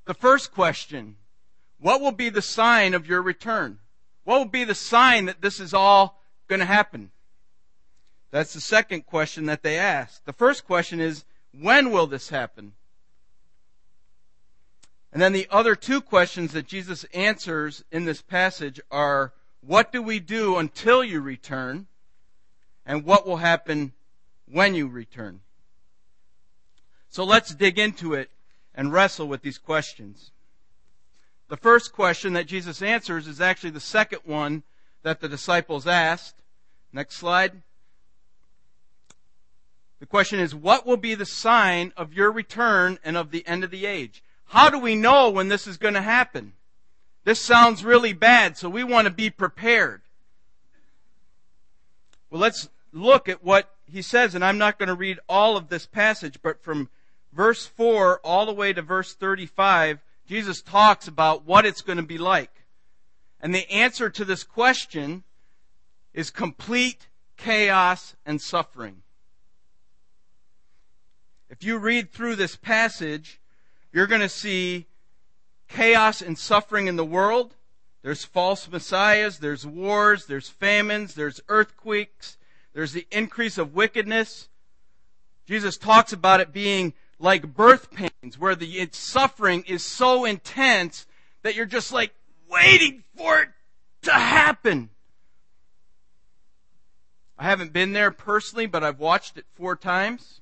The 0.04 0.12
first 0.12 0.52
question, 0.52 1.16
what 1.80 2.02
will 2.02 2.12
be 2.12 2.28
the 2.28 2.42
sign 2.42 2.92
of 2.92 3.06
your 3.06 3.22
return? 3.22 3.78
What 4.24 4.38
will 4.38 4.44
be 4.44 4.64
the 4.64 4.74
sign 4.74 5.24
that 5.24 5.40
this 5.40 5.58
is 5.58 5.72
all 5.72 6.22
going 6.48 6.60
to 6.60 6.66
happen? 6.66 7.10
That's 8.30 8.52
the 8.52 8.60
second 8.60 9.06
question 9.06 9.46
that 9.46 9.62
they 9.62 9.78
ask. 9.78 10.22
The 10.26 10.34
first 10.34 10.66
question 10.66 11.00
is, 11.00 11.24
when 11.58 11.92
will 11.92 12.06
this 12.06 12.28
happen? 12.28 12.74
And 15.10 15.22
then 15.22 15.32
the 15.32 15.48
other 15.50 15.74
two 15.74 16.02
questions 16.02 16.52
that 16.52 16.66
Jesus 16.66 17.04
answers 17.14 17.82
in 17.90 18.04
this 18.04 18.20
passage 18.20 18.82
are, 18.90 19.32
what 19.62 19.92
do 19.92 20.02
we 20.02 20.20
do 20.20 20.58
until 20.58 21.02
you 21.02 21.22
return? 21.22 21.86
And 22.84 23.06
what 23.06 23.26
will 23.26 23.38
happen 23.38 23.94
when 24.44 24.74
you 24.74 24.88
return? 24.88 25.40
So 27.10 27.24
let's 27.24 27.54
dig 27.54 27.78
into 27.78 28.14
it 28.14 28.30
and 28.74 28.92
wrestle 28.92 29.26
with 29.26 29.42
these 29.42 29.58
questions. 29.58 30.30
The 31.48 31.56
first 31.56 31.92
question 31.92 32.34
that 32.34 32.46
Jesus 32.46 32.82
answers 32.82 33.26
is 33.26 33.40
actually 33.40 33.70
the 33.70 33.80
second 33.80 34.20
one 34.24 34.62
that 35.02 35.20
the 35.20 35.28
disciples 35.28 35.86
asked. 35.86 36.36
Next 36.92 37.16
slide. 37.16 37.62
The 40.00 40.06
question 40.06 40.38
is, 40.38 40.54
what 40.54 40.86
will 40.86 40.96
be 40.96 41.14
the 41.14 41.26
sign 41.26 41.92
of 41.96 42.12
your 42.12 42.30
return 42.30 42.98
and 43.02 43.16
of 43.16 43.30
the 43.30 43.46
end 43.46 43.64
of 43.64 43.70
the 43.70 43.86
age? 43.86 44.22
How 44.46 44.70
do 44.70 44.78
we 44.78 44.94
know 44.94 45.28
when 45.30 45.48
this 45.48 45.66
is 45.66 45.76
going 45.76 45.94
to 45.94 46.02
happen? 46.02 46.52
This 47.24 47.40
sounds 47.40 47.84
really 47.84 48.12
bad, 48.12 48.56
so 48.56 48.68
we 48.68 48.84
want 48.84 49.06
to 49.06 49.12
be 49.12 49.28
prepared. 49.28 50.02
Well, 52.30 52.40
let's 52.40 52.68
look 52.92 53.28
at 53.28 53.42
what 53.42 53.74
he 53.90 54.02
says, 54.02 54.34
and 54.34 54.44
I'm 54.44 54.58
not 54.58 54.78
going 54.78 54.88
to 54.88 54.94
read 54.94 55.18
all 55.28 55.56
of 55.56 55.68
this 55.68 55.86
passage, 55.86 56.38
but 56.42 56.62
from 56.62 56.88
verse 57.32 57.66
4 57.66 58.20
all 58.24 58.46
the 58.46 58.52
way 58.52 58.72
to 58.72 58.82
verse 58.82 59.14
35, 59.14 60.00
Jesus 60.26 60.62
talks 60.62 61.08
about 61.08 61.44
what 61.44 61.66
it's 61.66 61.80
going 61.80 61.96
to 61.96 62.02
be 62.02 62.18
like. 62.18 62.50
And 63.40 63.54
the 63.54 63.70
answer 63.70 64.10
to 64.10 64.24
this 64.24 64.44
question 64.44 65.22
is 66.12 66.30
complete 66.30 67.06
chaos 67.36 68.16
and 68.26 68.40
suffering. 68.40 69.02
If 71.48 71.64
you 71.64 71.78
read 71.78 72.12
through 72.12 72.36
this 72.36 72.56
passage, 72.56 73.40
you're 73.92 74.06
going 74.06 74.20
to 74.20 74.28
see 74.28 74.86
chaos 75.68 76.20
and 76.20 76.38
suffering 76.38 76.88
in 76.88 76.96
the 76.96 77.04
world. 77.04 77.54
There's 78.02 78.24
false 78.24 78.68
messiahs, 78.70 79.38
there's 79.38 79.66
wars, 79.66 80.26
there's 80.26 80.48
famines, 80.48 81.14
there's 81.14 81.40
earthquakes, 81.48 82.36
there's 82.74 82.92
the 82.92 83.06
increase 83.10 83.58
of 83.58 83.74
wickedness. 83.74 84.48
Jesus 85.46 85.76
talks 85.76 86.12
about 86.12 86.40
it 86.40 86.52
being 86.52 86.92
like 87.18 87.54
birth 87.54 87.90
pains, 87.90 88.38
where 88.38 88.54
the 88.54 88.88
suffering 88.92 89.64
is 89.66 89.84
so 89.84 90.24
intense 90.24 91.06
that 91.42 91.54
you're 91.54 91.66
just 91.66 91.92
like 91.92 92.12
waiting 92.48 93.04
for 93.16 93.40
it 93.42 93.48
to 94.02 94.12
happen. 94.12 94.90
I 97.38 97.44
haven't 97.44 97.72
been 97.72 97.92
there 97.92 98.10
personally, 98.10 98.66
but 98.66 98.82
I've 98.82 98.98
watched 98.98 99.38
it 99.38 99.46
four 99.54 99.76
times. 99.76 100.40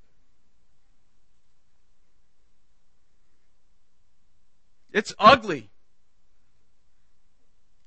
It's 4.93 5.15
ugly. 5.19 5.69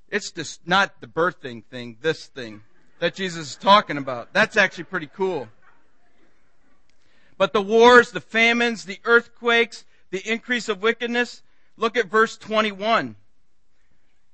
It's 0.10 0.31
just 0.31 0.67
not 0.67 1.01
the 1.01 1.08
birthing 1.08 1.65
thing, 1.65 1.98
this 2.01 2.27
thing 2.27 2.62
that 3.00 3.15
Jesus 3.15 3.51
is 3.51 3.55
talking 3.55 3.98
about. 3.98 4.34
That's 4.34 4.58
actually 4.58 4.84
pretty 4.86 5.08
cool. 5.08 5.48
But 7.39 7.53
the 7.53 7.62
wars, 7.62 8.12
the 8.12 8.19
famines, 8.19 8.84
the 8.84 9.00
earthquakes, 9.05 9.86
the 10.12 10.19
increase 10.29 10.67
of 10.67 10.84
wickedness, 10.84 11.41
look 11.77 11.96
at 11.96 12.08
verse 12.08 12.38
21, 12.38 13.15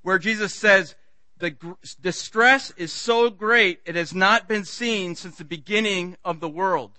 where 0.02 0.18
Jesus 0.18 0.52
says, 0.52 0.96
the 1.38 1.54
distress 2.00 2.72
is 2.76 2.92
so 2.92 3.30
great 3.30 3.78
it 3.86 3.94
has 3.94 4.12
not 4.12 4.48
been 4.48 4.64
seen 4.64 5.14
since 5.14 5.36
the 5.38 5.44
beginning 5.44 6.16
of 6.24 6.40
the 6.40 6.48
world. 6.48 6.98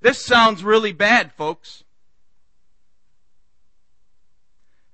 This 0.00 0.24
sounds 0.24 0.62
really 0.62 0.92
bad, 0.92 1.32
folks. 1.32 1.82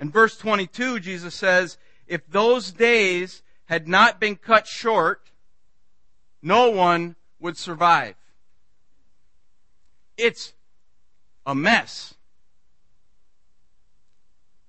In 0.01 0.11
verse 0.11 0.39
22, 0.39 0.99
Jesus 1.01 1.35
says, 1.35 1.77
if 2.07 2.27
those 2.27 2.73
days 2.73 3.43
had 3.67 3.87
not 3.87 4.19
been 4.19 4.37
cut 4.37 4.67
short, 4.67 5.31
no 6.41 6.71
one 6.71 7.17
would 7.39 7.59
survive. 7.59 8.15
It's 10.23 10.53
a 11.45 11.53
mess. 11.53 12.15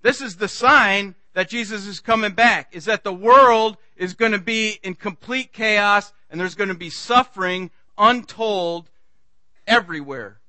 This 0.02 0.20
is 0.20 0.38
the 0.38 0.48
sign 0.48 1.14
that 1.34 1.48
Jesus 1.48 1.86
is 1.86 2.00
coming 2.00 2.32
back, 2.32 2.76
is 2.76 2.86
that 2.86 3.04
the 3.04 3.14
world 3.14 3.78
is 3.96 4.16
going 4.16 4.32
to 4.32 4.40
be 4.40 4.80
in 4.82 4.96
complete 4.96 5.54
chaos 5.54 6.12
and 6.32 6.42
there's 6.42 6.56
going 6.56 6.70
to 6.70 6.76
be 6.76 6.90
suffering 6.90 7.70
untold 8.00 8.90
everywhere. 9.68 10.40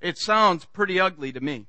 It 0.00 0.16
sounds 0.16 0.64
pretty 0.64 1.00
ugly 1.00 1.32
to 1.32 1.40
me. 1.40 1.66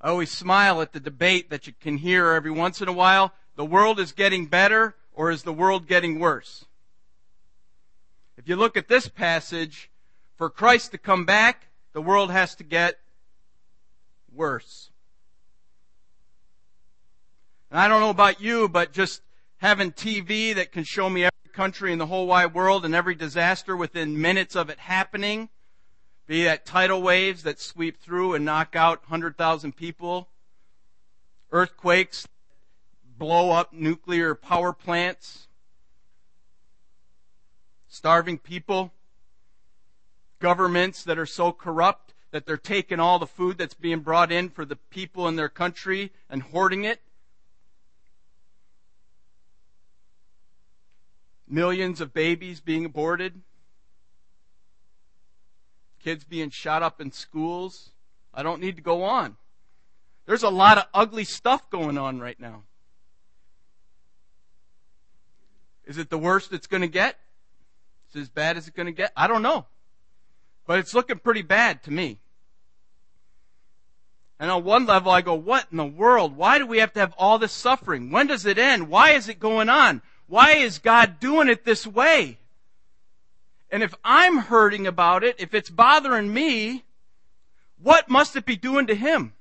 I 0.00 0.08
always 0.08 0.32
smile 0.32 0.82
at 0.82 0.92
the 0.92 1.00
debate 1.00 1.50
that 1.50 1.68
you 1.68 1.74
can 1.80 1.98
hear 1.98 2.32
every 2.32 2.50
once 2.50 2.80
in 2.82 2.88
a 2.88 2.92
while. 2.92 3.32
The 3.54 3.64
world 3.64 4.00
is 4.00 4.10
getting 4.10 4.46
better 4.46 4.96
or 5.12 5.30
is 5.30 5.44
the 5.44 5.52
world 5.52 5.86
getting 5.86 6.18
worse? 6.18 6.64
If 8.38 8.48
you 8.48 8.54
look 8.54 8.76
at 8.76 8.86
this 8.86 9.08
passage, 9.08 9.90
for 10.36 10.48
Christ 10.48 10.92
to 10.92 10.98
come 10.98 11.24
back, 11.24 11.66
the 11.92 12.00
world 12.00 12.30
has 12.30 12.54
to 12.54 12.64
get 12.64 13.00
worse. 14.32 14.90
And 17.68 17.80
I 17.80 17.88
don't 17.88 18.00
know 18.00 18.10
about 18.10 18.40
you, 18.40 18.68
but 18.68 18.92
just 18.92 19.22
having 19.56 19.90
TV 19.90 20.54
that 20.54 20.70
can 20.70 20.84
show 20.84 21.10
me 21.10 21.24
every 21.24 21.52
country 21.52 21.92
in 21.92 21.98
the 21.98 22.06
whole 22.06 22.28
wide 22.28 22.54
world 22.54 22.84
and 22.84 22.94
every 22.94 23.16
disaster 23.16 23.76
within 23.76 24.20
minutes 24.20 24.54
of 24.54 24.70
it 24.70 24.78
happening, 24.78 25.48
be 26.28 26.44
that 26.44 26.64
tidal 26.64 27.02
waves 27.02 27.42
that 27.42 27.58
sweep 27.58 28.00
through 28.00 28.34
and 28.34 28.44
knock 28.44 28.76
out 28.76 29.00
100,000 29.02 29.74
people, 29.74 30.28
earthquakes, 31.50 32.28
blow 33.04 33.50
up 33.50 33.72
nuclear 33.72 34.36
power 34.36 34.72
plants, 34.72 35.47
starving 37.88 38.38
people, 38.38 38.92
governments 40.38 41.02
that 41.04 41.18
are 41.18 41.26
so 41.26 41.52
corrupt 41.52 42.14
that 42.30 42.46
they're 42.46 42.56
taking 42.56 43.00
all 43.00 43.18
the 43.18 43.26
food 43.26 43.56
that's 43.56 43.74
being 43.74 44.00
brought 44.00 44.30
in 44.30 44.50
for 44.50 44.64
the 44.64 44.76
people 44.76 45.26
in 45.26 45.36
their 45.36 45.48
country 45.48 46.12
and 46.28 46.42
hoarding 46.42 46.84
it. 46.84 47.00
Millions 51.48 52.00
of 52.02 52.12
babies 52.12 52.60
being 52.60 52.84
aborted. 52.84 53.40
Kids 56.02 56.24
being 56.24 56.50
shot 56.50 56.82
up 56.82 57.00
in 57.00 57.10
schools. 57.10 57.90
I 58.34 58.42
don't 58.42 58.60
need 58.60 58.76
to 58.76 58.82
go 58.82 59.02
on. 59.02 59.36
There's 60.26 60.42
a 60.42 60.50
lot 60.50 60.76
of 60.76 60.84
ugly 60.92 61.24
stuff 61.24 61.70
going 61.70 61.96
on 61.96 62.20
right 62.20 62.38
now. 62.38 62.64
Is 65.86 65.96
it 65.96 66.10
the 66.10 66.18
worst 66.18 66.52
it's 66.52 66.66
going 66.66 66.82
to 66.82 66.86
get? 66.86 67.18
Is 68.14 68.22
as 68.22 68.28
bad 68.28 68.56
as 68.56 68.66
it's 68.66 68.76
going 68.76 68.86
to 68.86 68.92
get? 68.92 69.12
I 69.16 69.26
don't 69.26 69.42
know. 69.42 69.66
But 70.66 70.78
it's 70.78 70.94
looking 70.94 71.18
pretty 71.18 71.42
bad 71.42 71.82
to 71.84 71.90
me. 71.90 72.18
And 74.40 74.50
on 74.50 74.64
one 74.64 74.86
level 74.86 75.10
I 75.10 75.20
go, 75.20 75.34
what 75.34 75.66
in 75.70 75.78
the 75.78 75.84
world? 75.84 76.36
Why 76.36 76.58
do 76.58 76.66
we 76.66 76.78
have 76.78 76.92
to 76.92 77.00
have 77.00 77.14
all 77.18 77.38
this 77.38 77.52
suffering? 77.52 78.10
When 78.10 78.26
does 78.26 78.46
it 78.46 78.58
end? 78.58 78.88
Why 78.88 79.10
is 79.10 79.28
it 79.28 79.40
going 79.40 79.68
on? 79.68 80.00
Why 80.26 80.52
is 80.52 80.78
God 80.78 81.18
doing 81.18 81.48
it 81.48 81.64
this 81.64 81.86
way? 81.86 82.38
And 83.70 83.82
if 83.82 83.94
I'm 84.04 84.38
hurting 84.38 84.86
about 84.86 85.24
it, 85.24 85.36
if 85.38 85.54
it's 85.54 85.70
bothering 85.70 86.32
me, 86.32 86.84
what 87.82 88.08
must 88.08 88.36
it 88.36 88.46
be 88.46 88.56
doing 88.56 88.86
to 88.86 88.94
Him? 88.94 89.34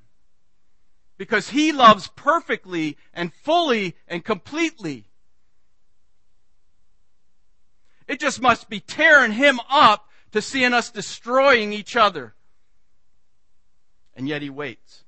Because 1.17 1.49
He 1.49 1.71
loves 1.71 2.09
perfectly 2.15 2.97
and 3.13 3.33
fully 3.33 3.95
and 4.07 4.25
completely. 4.25 5.05
It 8.07 8.19
just 8.19 8.41
must 8.41 8.69
be 8.69 8.79
tearing 8.79 9.33
Him 9.33 9.59
up 9.69 10.07
to 10.31 10.41
seeing 10.41 10.73
us 10.73 10.89
destroying 10.89 11.73
each 11.73 11.95
other. 11.95 12.33
And 14.15 14.27
yet 14.27 14.41
He 14.41 14.49
waits. 14.49 15.03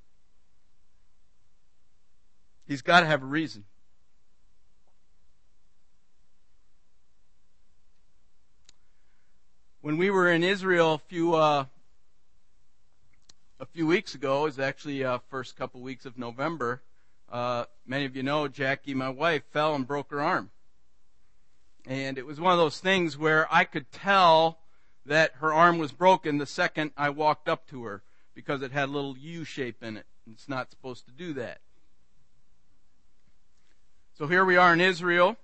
He's 2.66 2.82
got 2.82 3.00
to 3.00 3.06
have 3.06 3.22
a 3.22 3.26
reason. 3.26 3.64
when 9.80 9.96
we 9.96 10.10
were 10.10 10.30
in 10.30 10.44
Israel 10.44 10.94
a 10.94 10.98
few 10.98 11.34
uh, 11.34 11.64
a 13.58 13.66
few 13.66 13.86
weeks 13.86 14.14
ago, 14.14 14.40
it 14.40 14.44
was 14.44 14.58
actually 14.58 15.04
uh, 15.04 15.18
first 15.28 15.56
couple 15.56 15.80
weeks 15.80 16.06
of 16.06 16.18
November. 16.18 16.82
Uh, 17.30 17.64
many 17.86 18.04
of 18.04 18.16
you 18.16 18.22
know 18.22 18.48
Jackie, 18.48 18.94
my 18.94 19.08
wife, 19.08 19.42
fell 19.52 19.74
and 19.74 19.86
broke 19.86 20.10
her 20.10 20.20
arm, 20.20 20.50
and 21.86 22.18
it 22.18 22.26
was 22.26 22.40
one 22.40 22.52
of 22.52 22.58
those 22.58 22.80
things 22.80 23.16
where 23.16 23.46
I 23.52 23.64
could 23.64 23.90
tell 23.90 24.58
that 25.06 25.32
her 25.40 25.52
arm 25.52 25.78
was 25.78 25.92
broken 25.92 26.38
the 26.38 26.46
second 26.46 26.92
I 26.96 27.10
walked 27.10 27.48
up 27.48 27.66
to 27.68 27.84
her 27.84 28.02
because 28.34 28.62
it 28.62 28.72
had 28.72 28.88
a 28.88 28.92
little 28.92 29.16
U 29.16 29.44
shape 29.44 29.82
in 29.82 29.96
it. 29.96 30.06
It's 30.30 30.48
not 30.48 30.70
supposed 30.70 31.06
to 31.06 31.12
do 31.12 31.32
that. 31.34 31.60
So 34.16 34.26
here 34.26 34.44
we 34.44 34.56
are 34.56 34.72
in 34.72 34.80
Israel 34.80 35.36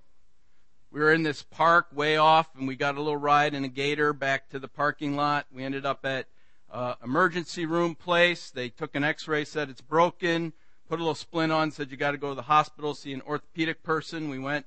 we 0.97 1.03
were 1.03 1.13
in 1.13 1.25
this 1.25 1.43
park 1.43 1.89
way 1.93 2.17
off 2.17 2.49
and 2.57 2.67
we 2.67 2.75
got 2.75 2.95
a 2.97 3.03
little 3.03 3.19
ride 3.19 3.53
in 3.53 3.65
a 3.65 3.69
gator 3.69 4.15
back 4.15 4.49
to 4.49 4.59
the 4.59 4.67
parking 4.67 5.15
lot. 5.15 5.47
We 5.53 5.63
ended 5.63 5.85
up 5.85 6.07
at 6.07 6.27
uh, 6.71 6.95
emergency 7.05 7.67
room 7.67 7.95
place. 7.95 8.51
They 8.51 8.71
took 8.71 8.95
an 8.95 9.05
x-ray, 9.05 9.45
said 9.45 9.69
it's 9.69 9.83
broken, 9.83 10.55
put 10.89 10.99
a 10.99 11.03
little 11.03 11.15
splint 11.15 11.53
on, 11.53 11.71
said 11.71 11.91
you 11.91 11.99
got 11.99 12.13
to 12.13 12.17
go 12.17 12.31
to 12.31 12.35
the 12.35 12.41
hospital, 12.41 12.95
see 12.95 13.13
an 13.13 13.21
orthopedic 13.27 13.83
person. 13.83 14.31
We 14.31 14.39
went, 14.39 14.65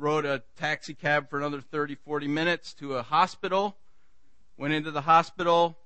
rode 0.00 0.24
a 0.24 0.42
taxi 0.56 0.94
cab 0.94 1.28
for 1.28 1.38
another 1.38 1.60
30, 1.60 1.94
40 1.94 2.28
minutes 2.28 2.72
to 2.74 2.96
a 2.96 3.02
hospital. 3.02 3.76
Went 4.56 4.74
into 4.74 4.90
the 4.90 5.02
hospital. 5.02 5.78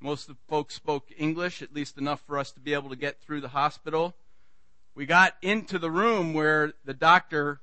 Most 0.00 0.28
of 0.28 0.36
the 0.36 0.42
folks 0.48 0.74
spoke 0.74 1.08
English, 1.16 1.62
at 1.62 1.74
least 1.74 1.98
enough 1.98 2.22
for 2.26 2.38
us 2.38 2.52
to 2.52 2.60
be 2.60 2.74
able 2.74 2.90
to 2.90 2.96
get 2.96 3.20
through 3.20 3.40
the 3.40 3.48
hospital. 3.48 4.14
We 4.94 5.06
got 5.06 5.34
into 5.42 5.78
the 5.78 5.90
room 5.90 6.34
where 6.34 6.74
the 6.84 6.94
doctor 6.94 7.60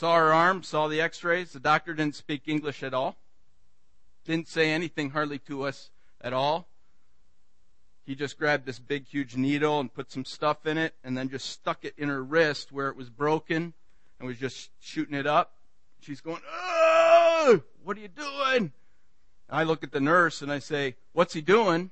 Saw 0.00 0.16
her 0.16 0.32
arm, 0.32 0.62
saw 0.62 0.88
the 0.88 1.00
x 1.00 1.22
rays. 1.24 1.52
The 1.52 1.60
doctor 1.60 1.92
didn't 1.92 2.14
speak 2.14 2.44
English 2.46 2.82
at 2.82 2.94
all. 2.94 3.16
Didn't 4.24 4.48
say 4.48 4.70
anything 4.70 5.10
hardly 5.10 5.38
to 5.40 5.64
us 5.64 5.90
at 6.22 6.32
all. 6.32 6.68
He 8.06 8.14
just 8.14 8.38
grabbed 8.38 8.64
this 8.64 8.78
big, 8.78 9.06
huge 9.06 9.36
needle 9.36 9.78
and 9.78 9.92
put 9.92 10.10
some 10.10 10.24
stuff 10.24 10.66
in 10.66 10.78
it 10.78 10.94
and 11.04 11.18
then 11.18 11.28
just 11.28 11.50
stuck 11.50 11.84
it 11.84 11.92
in 11.98 12.08
her 12.08 12.24
wrist 12.24 12.72
where 12.72 12.88
it 12.88 12.96
was 12.96 13.10
broken 13.10 13.74
and 14.20 14.28
was 14.28 14.38
just 14.38 14.70
shooting 14.80 15.14
it 15.14 15.26
up. 15.26 15.54
She's 16.00 16.20
going, 16.20 16.42
Oh, 16.48 17.62
what 17.82 17.96
are 17.96 18.00
you 18.00 18.08
doing? 18.08 18.72
I 19.48 19.64
look 19.64 19.82
at 19.82 19.90
the 19.90 20.00
nurse 20.00 20.42
and 20.42 20.52
I 20.52 20.60
say, 20.60 20.94
What's 21.12 21.34
he 21.34 21.40
doing? 21.40 21.90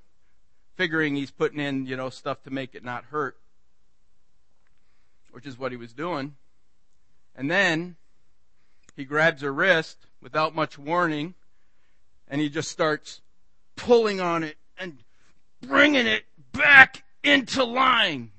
Figuring 0.77 1.17
he's 1.17 1.33
putting 1.33 1.59
in, 1.59 1.87
you 1.87 1.97
know, 1.97 2.11
stuff 2.11 2.45
to 2.45 2.51
make 2.51 2.77
it 2.77 2.85
not 2.85 3.05
hurt, 3.07 3.37
which 5.33 5.47
is 5.47 5.59
what 5.59 5.73
he 5.73 5.77
was 5.77 5.93
doing. 5.93 6.37
And 7.35 7.51
then 7.51 7.97
he 8.95 9.05
grabs 9.05 9.43
her 9.43 9.53
wrist 9.53 10.07
without 10.23 10.55
much 10.55 10.79
warning 10.79 11.35
and 12.29 12.41
he 12.41 12.49
just 12.49 12.71
starts 12.71 13.21
pulling 13.75 14.21
on 14.21 14.45
it 14.45 14.57
and 14.79 14.99
bringing 15.63 16.07
it 16.07 16.25
back 16.53 17.05
into 17.23 17.65
line. 17.65 18.31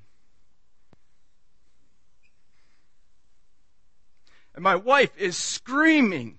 And 4.59 4.63
my 4.65 4.75
wife 4.75 5.17
is 5.17 5.37
screaming. 5.37 6.37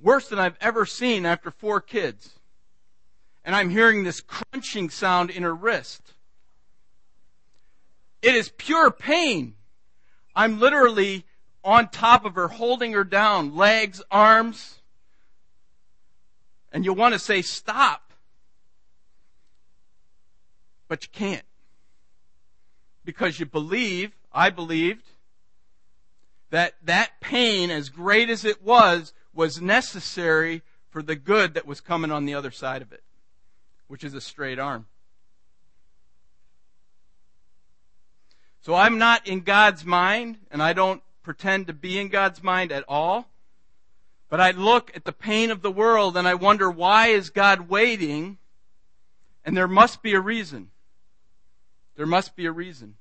Worse 0.00 0.28
than 0.28 0.40
I've 0.40 0.56
ever 0.60 0.84
seen 0.84 1.24
after 1.24 1.52
four 1.52 1.80
kids. 1.80 2.40
And 3.44 3.54
I'm 3.54 3.70
hearing 3.70 4.02
this 4.02 4.20
crunching 4.20 4.90
sound 4.90 5.30
in 5.30 5.44
her 5.44 5.54
wrist. 5.54 6.02
It 8.20 8.34
is 8.34 8.50
pure 8.58 8.90
pain. 8.90 9.54
I'm 10.34 10.58
literally 10.58 11.24
on 11.62 11.88
top 11.88 12.24
of 12.24 12.34
her, 12.34 12.48
holding 12.48 12.94
her 12.94 13.04
down, 13.04 13.54
legs, 13.54 14.02
arms. 14.10 14.80
And 16.72 16.84
you 16.84 16.92
want 16.92 17.12
to 17.12 17.20
say, 17.20 17.42
stop. 17.42 18.12
But 20.88 21.04
you 21.04 21.10
can't. 21.12 21.46
Because 23.04 23.38
you 23.38 23.46
believe, 23.46 24.10
I 24.32 24.50
believed, 24.50 25.04
that 26.50 26.74
that 26.82 27.20
pain, 27.20 27.70
as 27.70 27.88
great 27.88 28.28
as 28.28 28.44
it 28.44 28.62
was, 28.62 29.12
was 29.32 29.60
necessary 29.60 30.62
for 30.90 31.02
the 31.02 31.16
good 31.16 31.54
that 31.54 31.66
was 31.66 31.80
coming 31.80 32.10
on 32.10 32.24
the 32.24 32.34
other 32.34 32.50
side 32.50 32.82
of 32.82 32.92
it, 32.92 33.02
which 33.86 34.04
is 34.04 34.14
a 34.14 34.20
straight 34.20 34.58
arm. 34.58 34.86
So 38.60 38.74
I'm 38.74 38.98
not 38.98 39.26
in 39.26 39.40
God's 39.40 39.84
mind, 39.84 40.38
and 40.50 40.62
I 40.62 40.72
don't 40.72 41.02
pretend 41.22 41.66
to 41.68 41.72
be 41.72 41.98
in 41.98 42.08
God's 42.08 42.42
mind 42.42 42.72
at 42.72 42.84
all. 42.88 43.28
But 44.28 44.40
I 44.40 44.52
look 44.52 44.92
at 44.94 45.04
the 45.04 45.12
pain 45.12 45.50
of 45.50 45.62
the 45.62 45.72
world 45.72 46.16
and 46.16 46.26
I 46.26 46.34
wonder 46.34 46.70
why 46.70 47.08
is 47.08 47.30
God 47.30 47.68
waiting? 47.68 48.38
And 49.44 49.56
there 49.56 49.68
must 49.68 50.02
be 50.02 50.14
a 50.14 50.20
reason. 50.20 50.70
There 51.96 52.06
must 52.06 52.36
be 52.36 52.46
a 52.46 52.52
reason. 52.52 52.94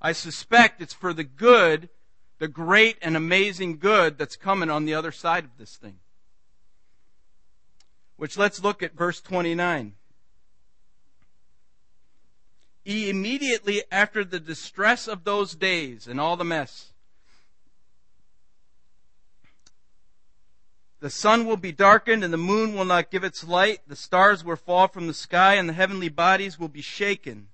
I 0.00 0.12
suspect 0.12 0.80
it's 0.80 0.94
for 0.94 1.12
the 1.12 1.24
good, 1.24 1.90
the 2.38 2.48
great 2.48 2.96
and 3.02 3.16
amazing 3.16 3.78
good 3.78 4.18
that's 4.18 4.36
coming 4.36 4.70
on 4.70 4.84
the 4.84 4.94
other 4.94 5.12
side 5.12 5.44
of 5.44 5.56
this 5.58 5.76
thing. 5.76 5.98
Which 8.16 8.36
let's 8.36 8.62
look 8.62 8.82
at 8.82 8.96
verse 8.96 9.20
29 9.20 9.94
immediately 12.88 13.82
after 13.92 14.24
the 14.24 14.40
distress 14.40 15.06
of 15.06 15.24
those 15.24 15.54
days 15.54 16.06
and 16.06 16.20
all 16.20 16.36
the 16.36 16.44
mess. 16.44 16.92
The 21.00 21.10
sun 21.10 21.46
will 21.46 21.56
be 21.56 21.70
darkened 21.70 22.24
and 22.24 22.32
the 22.32 22.38
moon 22.38 22.74
will 22.74 22.84
not 22.84 23.10
give 23.10 23.22
its 23.22 23.46
light. 23.46 23.80
The 23.86 23.94
stars 23.94 24.42
will 24.42 24.56
fall 24.56 24.88
from 24.88 25.06
the 25.06 25.14
sky 25.14 25.54
and 25.54 25.68
the 25.68 25.74
heavenly 25.74 26.08
bodies 26.08 26.58
will 26.58 26.68
be 26.68 26.80
shaken. 26.80 27.48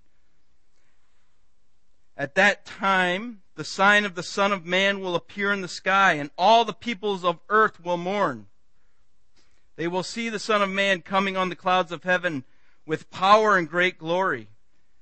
At 2.17 2.35
that 2.37 2.65
time, 2.65 3.41
the 3.57 3.65
sign 3.65 4.05
of 4.05 4.15
the 4.15 4.23
Son 4.23 4.53
of 4.53 4.65
Man 4.65 5.01
will 5.01 5.15
appear 5.15 5.53
in 5.53 5.61
the 5.61 5.69
sky 5.69 6.15
and 6.15 6.31
all 6.39 6.65
the 6.65 6.73
peoples 6.73 7.25
of 7.25 7.41
earth 7.49 7.85
will 7.85 7.97
mourn. 7.97 8.47
They 9.77 9.89
will 9.89 10.03
see 10.03 10.29
the 10.29 10.39
Son 10.39 10.63
of 10.63 10.71
Man 10.71 11.03
coming 11.03 11.37
on 11.37 11.49
the 11.49 11.57
clouds 11.57 11.91
of 11.91 12.05
heaven 12.05 12.45
with 12.87 13.11
power 13.11 13.57
and 13.57 13.69
great 13.69 13.99
glory. 13.99 14.49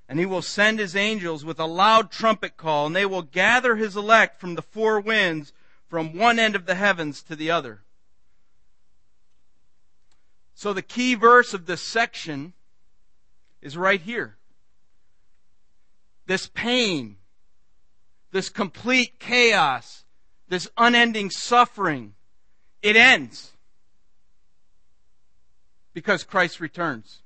And 0.09 0.19
he 0.19 0.27
will 0.27 0.43
send 0.43 0.79
his 0.79 0.97
angels 0.97 1.45
with 1.45 1.59
a 1.59 1.67
loud 1.67 2.11
trumpet 2.11 2.57
call, 2.57 2.87
and 2.87 2.97
they 2.97 3.07
will 3.07 3.23
gather 3.23 3.77
his 3.77 3.97
elect 3.97 4.41
from 4.41 4.55
the 4.55 4.63
four 4.63 5.01
winds, 5.01 5.53
from 5.89 6.17
one 6.17 6.39
end 6.39 6.55
of 6.55 6.67
the 6.67 6.75
heavens 6.75 7.23
to 7.23 7.37
the 7.37 7.51
other. 7.51 7.83
So 10.55 10.73
the 10.73 10.83
key 10.83 11.15
verse 11.15 11.55
of 11.55 11.67
this 11.67 11.83
section 11.83 12.53
is 13.61 13.77
right 13.77 14.01
here. 14.01 14.37
This 16.33 16.47
pain, 16.47 17.19
this 18.31 18.49
complete 18.49 19.19
chaos, 19.19 20.07
this 20.49 20.67
unending 20.79 21.29
suffering, 21.29 22.15
it 22.81 22.97
ends 22.97 23.53
because 25.93 26.25
Christ 26.25 26.59
returns. 26.59 27.21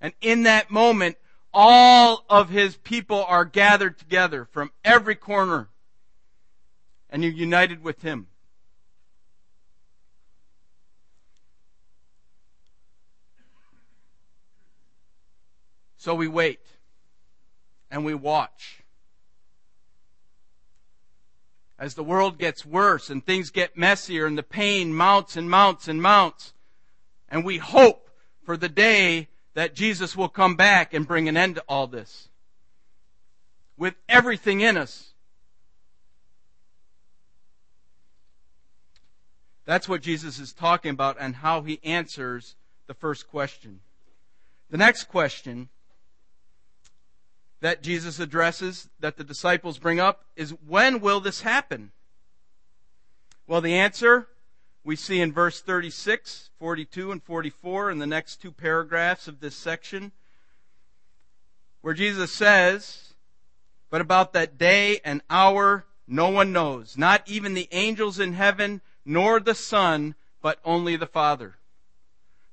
And 0.00 0.14
in 0.22 0.44
that 0.44 0.70
moment, 0.70 1.18
all 1.52 2.24
of 2.30 2.48
his 2.48 2.76
people 2.76 3.26
are 3.28 3.44
gathered 3.44 3.98
together 3.98 4.46
from 4.46 4.70
every 4.82 5.14
corner 5.14 5.68
and 7.10 7.22
you're 7.22 7.30
united 7.30 7.82
with 7.84 8.00
him. 8.00 8.28
So 15.98 16.14
we 16.14 16.26
wait 16.26 16.60
and 17.90 18.04
we 18.04 18.14
watch. 18.14 18.82
As 21.78 21.94
the 21.94 22.02
world 22.02 22.38
gets 22.38 22.66
worse 22.66 23.08
and 23.08 23.24
things 23.24 23.50
get 23.50 23.76
messier 23.76 24.26
and 24.26 24.36
the 24.36 24.42
pain 24.42 24.92
mounts 24.92 25.36
and 25.36 25.48
mounts 25.48 25.86
and 25.86 26.02
mounts, 26.02 26.52
and 27.28 27.44
we 27.44 27.58
hope 27.58 28.10
for 28.44 28.56
the 28.56 28.68
day 28.68 29.28
that 29.54 29.74
Jesus 29.74 30.16
will 30.16 30.28
come 30.28 30.56
back 30.56 30.92
and 30.92 31.06
bring 31.06 31.28
an 31.28 31.36
end 31.36 31.56
to 31.56 31.64
all 31.68 31.86
this. 31.86 32.28
With 33.76 33.94
everything 34.08 34.60
in 34.60 34.76
us. 34.76 35.12
That's 39.64 39.88
what 39.88 40.00
Jesus 40.00 40.38
is 40.38 40.52
talking 40.52 40.90
about 40.90 41.16
and 41.20 41.36
how 41.36 41.62
he 41.62 41.78
answers 41.84 42.56
the 42.86 42.94
first 42.94 43.28
question. 43.28 43.80
The 44.70 44.78
next 44.78 45.04
question 45.04 45.68
that 47.60 47.82
Jesus 47.82 48.20
addresses, 48.20 48.88
that 49.00 49.16
the 49.16 49.24
disciples 49.24 49.78
bring 49.78 49.98
up, 49.98 50.24
is 50.36 50.54
when 50.66 51.00
will 51.00 51.20
this 51.20 51.42
happen? 51.42 51.92
Well, 53.46 53.60
the 53.60 53.74
answer 53.74 54.28
we 54.84 54.94
see 54.96 55.20
in 55.20 55.32
verse 55.32 55.60
36, 55.60 56.50
42, 56.58 57.12
and 57.12 57.22
44 57.22 57.90
in 57.90 57.98
the 57.98 58.06
next 58.06 58.40
two 58.40 58.52
paragraphs 58.52 59.26
of 59.26 59.40
this 59.40 59.56
section, 59.56 60.12
where 61.80 61.94
Jesus 61.94 62.32
says, 62.32 63.14
But 63.90 64.00
about 64.00 64.32
that 64.34 64.58
day 64.58 65.00
and 65.04 65.22
hour 65.28 65.86
no 66.06 66.30
one 66.30 66.52
knows, 66.52 66.96
not 66.96 67.22
even 67.26 67.54
the 67.54 67.68
angels 67.70 68.18
in 68.18 68.32
heaven, 68.32 68.80
nor 69.04 69.40
the 69.40 69.54
Son, 69.54 70.14
but 70.40 70.58
only 70.64 70.96
the 70.96 71.06
Father. 71.06 71.56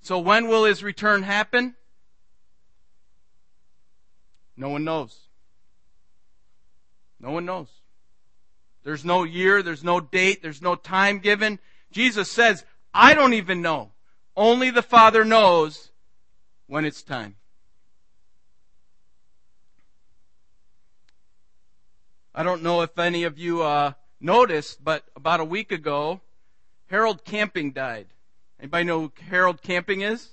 So 0.02 0.20
when 0.20 0.48
will 0.48 0.66
his 0.66 0.84
return 0.84 1.24
happen? 1.24 1.76
No 4.58 4.70
one 4.70 4.84
knows. 4.84 5.28
No 7.20 7.32
one 7.32 7.46
knows. 7.46 7.68
There's 8.84 9.04
no 9.04 9.24
year, 9.24 9.64
there's 9.64 9.84
no 9.84 10.00
date, 10.00 10.42
there's 10.42 10.62
no 10.62 10.76
time 10.76 11.20
given. 11.20 11.60
Jesus 11.92 12.32
says, 12.32 12.64
I 12.94 13.14
don't 13.16 13.34
even 13.34 13.62
know. 13.62 13.92
Only 14.38 14.70
the 14.70 14.84
Father 14.84 15.26
knows 15.26 15.92
when 16.68 16.86
it's 16.86 17.02
time. 17.02 17.36
I 22.34 22.44
don't 22.44 22.64
know 22.64 22.82
if 22.82 23.00
any 23.00 23.24
of 23.24 23.40
you 23.40 23.64
uh, 23.64 23.94
noticed, 24.20 24.84
but 24.84 25.06
about 25.16 25.40
a 25.40 25.46
week 25.46 25.72
ago, 25.72 26.20
Harold 26.88 27.24
Camping 27.24 27.72
died. 27.72 28.08
Anybody 28.60 28.84
know 28.84 29.00
who 29.00 29.12
Harold 29.30 29.62
Camping 29.62 30.02
is? 30.02 30.30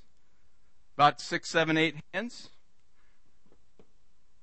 About 0.96 1.20
six, 1.20 1.48
seven, 1.48 1.76
eight 1.76 1.96
hands. 2.12 2.50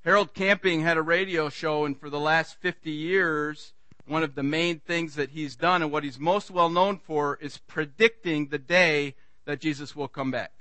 Harold 0.06 0.34
Camping 0.34 0.82
had 0.82 0.96
a 0.96 1.02
radio 1.02 1.50
show, 1.50 1.84
and 1.84 2.00
for 2.00 2.10
the 2.10 2.20
last 2.20 2.56
50 2.62 2.90
years, 2.90 3.74
one 4.08 4.24
of 4.24 4.34
the 4.34 4.44
main 4.44 4.80
things 4.80 5.16
that 5.16 5.32
he's 5.32 5.58
done 5.58 5.82
and 5.82 5.92
what 5.92 6.06
he's 6.06 6.18
most 6.18 6.50
well 6.50 6.70
known 6.70 6.98
for 6.98 7.38
is 7.42 7.58
predicting 7.58 8.48
the 8.48 8.58
day 8.58 9.16
that 9.44 9.60
Jesus 9.60 9.98
will 9.98 10.08
come 10.08 10.32
back. 10.32 10.52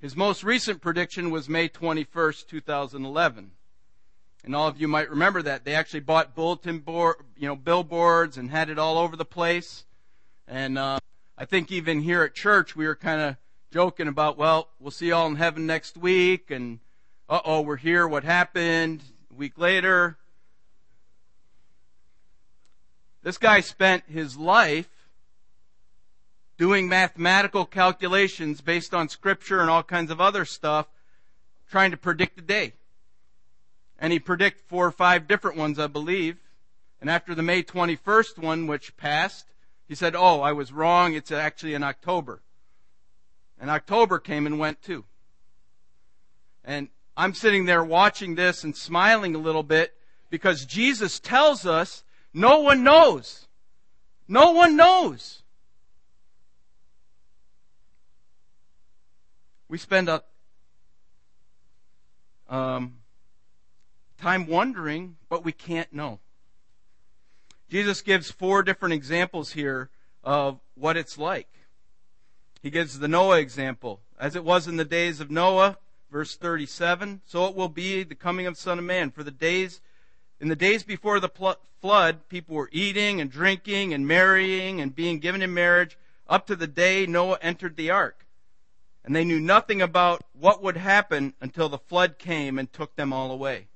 His 0.00 0.16
most 0.16 0.42
recent 0.42 0.80
prediction 0.80 1.30
was 1.30 1.50
May 1.50 1.68
21st, 1.68 2.46
2011. 2.46 3.50
And 4.42 4.56
all 4.56 4.68
of 4.68 4.80
you 4.80 4.88
might 4.88 5.10
remember 5.10 5.42
that. 5.42 5.64
They 5.64 5.74
actually 5.74 6.00
bought 6.00 6.34
bulletin 6.34 6.78
board, 6.78 7.16
you 7.36 7.46
know, 7.46 7.56
billboards 7.56 8.38
and 8.38 8.50
had 8.50 8.70
it 8.70 8.78
all 8.78 8.96
over 8.96 9.16
the 9.16 9.24
place. 9.26 9.84
And 10.46 10.78
uh, 10.78 10.98
I 11.36 11.44
think 11.44 11.70
even 11.70 12.00
here 12.00 12.22
at 12.22 12.34
church 12.34 12.74
we 12.74 12.86
were 12.86 12.96
kind 12.96 13.20
of 13.20 13.36
joking 13.70 14.08
about, 14.08 14.38
well, 14.38 14.68
we'll 14.80 14.92
see 14.92 15.08
y'all 15.08 15.26
in 15.26 15.36
heaven 15.36 15.66
next 15.66 15.98
week, 15.98 16.50
and 16.50 16.78
uh 17.28 17.40
oh, 17.44 17.60
we're 17.60 17.76
here. 17.76 18.08
What 18.08 18.24
happened? 18.24 19.02
A 19.30 19.34
week 19.34 19.58
later. 19.58 20.16
This 23.22 23.36
guy 23.36 23.60
spent 23.60 24.04
his 24.08 24.38
life 24.38 24.88
doing 26.56 26.88
mathematical 26.88 27.66
calculations 27.66 28.62
based 28.62 28.94
on 28.94 29.10
scripture 29.10 29.60
and 29.60 29.68
all 29.68 29.82
kinds 29.82 30.10
of 30.10 30.22
other 30.22 30.46
stuff, 30.46 30.86
trying 31.70 31.90
to 31.90 31.98
predict 31.98 32.36
the 32.36 32.42
day. 32.42 32.72
And 33.98 34.12
he 34.12 34.18
predicted 34.18 34.64
four 34.66 34.86
or 34.86 34.90
five 34.90 35.28
different 35.28 35.58
ones, 35.58 35.78
I 35.78 35.86
believe. 35.86 36.38
And 37.00 37.10
after 37.10 37.34
the 37.34 37.42
May 37.42 37.62
21st 37.62 38.38
one, 38.38 38.66
which 38.66 38.96
passed, 38.96 39.44
he 39.86 39.94
said, 39.94 40.16
Oh, 40.16 40.40
I 40.40 40.52
was 40.52 40.72
wrong. 40.72 41.12
It's 41.12 41.30
actually 41.30 41.74
in 41.74 41.82
October. 41.82 42.40
And 43.60 43.68
October 43.68 44.18
came 44.18 44.46
and 44.46 44.58
went 44.58 44.80
too. 44.80 45.04
And 46.64 46.88
I'm 47.18 47.34
sitting 47.34 47.64
there 47.64 47.82
watching 47.82 48.36
this 48.36 48.62
and 48.62 48.76
smiling 48.76 49.34
a 49.34 49.38
little 49.38 49.64
bit 49.64 49.92
because 50.30 50.64
Jesus 50.64 51.18
tells 51.18 51.66
us 51.66 52.04
no 52.32 52.60
one 52.60 52.84
knows. 52.84 53.48
No 54.28 54.52
one 54.52 54.76
knows. 54.76 55.42
We 59.68 59.78
spend 59.78 60.08
a 60.08 60.22
um, 62.48 62.98
time 64.18 64.46
wondering, 64.46 65.16
but 65.28 65.44
we 65.44 65.50
can't 65.50 65.92
know. 65.92 66.20
Jesus 67.68 68.00
gives 68.00 68.30
four 68.30 68.62
different 68.62 68.94
examples 68.94 69.52
here 69.52 69.90
of 70.22 70.60
what 70.76 70.96
it's 70.96 71.18
like. 71.18 71.48
He 72.62 72.70
gives 72.70 73.00
the 73.00 73.08
Noah 73.08 73.40
example. 73.40 74.02
As 74.20 74.36
it 74.36 74.44
was 74.44 74.68
in 74.68 74.76
the 74.76 74.84
days 74.84 75.18
of 75.18 75.32
Noah, 75.32 75.78
verse 76.10 76.36
37, 76.36 77.22
so 77.26 77.46
it 77.46 77.54
will 77.54 77.68
be 77.68 78.02
the 78.02 78.14
coming 78.14 78.46
of 78.46 78.54
the 78.54 78.60
Son 78.60 78.78
of 78.78 78.84
Man. 78.84 79.10
For 79.10 79.22
the 79.22 79.30
days, 79.30 79.80
in 80.40 80.48
the 80.48 80.56
days 80.56 80.82
before 80.82 81.20
the 81.20 81.28
pl- 81.28 81.56
flood, 81.80 82.28
people 82.28 82.54
were 82.54 82.70
eating 82.72 83.20
and 83.20 83.30
drinking 83.30 83.92
and 83.92 84.06
marrying 84.06 84.80
and 84.80 84.94
being 84.94 85.18
given 85.18 85.42
in 85.42 85.52
marriage 85.52 85.98
up 86.28 86.46
to 86.46 86.56
the 86.56 86.66
day 86.66 87.06
Noah 87.06 87.38
entered 87.40 87.76
the 87.76 87.90
ark. 87.90 88.26
And 89.04 89.14
they 89.16 89.24
knew 89.24 89.40
nothing 89.40 89.80
about 89.80 90.22
what 90.32 90.62
would 90.62 90.76
happen 90.76 91.34
until 91.40 91.68
the 91.68 91.78
flood 91.78 92.18
came 92.18 92.58
and 92.58 92.72
took 92.72 92.94
them 92.96 93.12
all 93.12 93.30
away. 93.30 93.68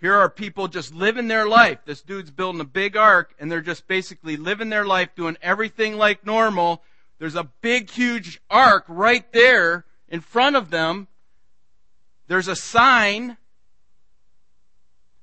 Here 0.00 0.14
are 0.14 0.30
people 0.30 0.68
just 0.68 0.94
living 0.94 1.28
their 1.28 1.46
life. 1.46 1.80
This 1.84 2.02
dude's 2.02 2.30
building 2.30 2.60
a 2.60 2.64
big 2.64 2.96
ark 2.96 3.34
and 3.38 3.50
they're 3.50 3.60
just 3.60 3.88
basically 3.88 4.36
living 4.36 4.70
their 4.70 4.84
life, 4.84 5.10
doing 5.16 5.36
everything 5.42 5.96
like 5.96 6.24
normal. 6.24 6.82
There's 7.18 7.34
a 7.34 7.50
big, 7.60 7.90
huge 7.90 8.40
ark 8.48 8.84
right 8.88 9.30
there 9.32 9.84
in 10.08 10.20
front 10.20 10.56
of 10.56 10.70
them. 10.70 11.08
There's 12.26 12.48
a 12.48 12.56
sign 12.56 13.36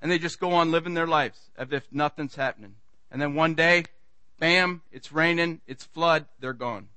and 0.02 0.12
they 0.12 0.20
just 0.20 0.40
go 0.40 0.54
on 0.54 0.70
living 0.72 0.94
their 0.94 1.08
lives 1.08 1.50
as 1.58 1.72
if 1.72 1.92
nothing's 1.92 2.36
happening. 2.36 2.76
And 3.10 3.22
then 3.22 3.34
one 3.34 3.56
day, 3.56 3.86
bam, 4.40 4.84
it's 4.92 5.12
raining, 5.12 5.62
it's 5.66 5.84
flood, 5.84 6.26
they're 6.40 6.54
gone. 6.54 6.90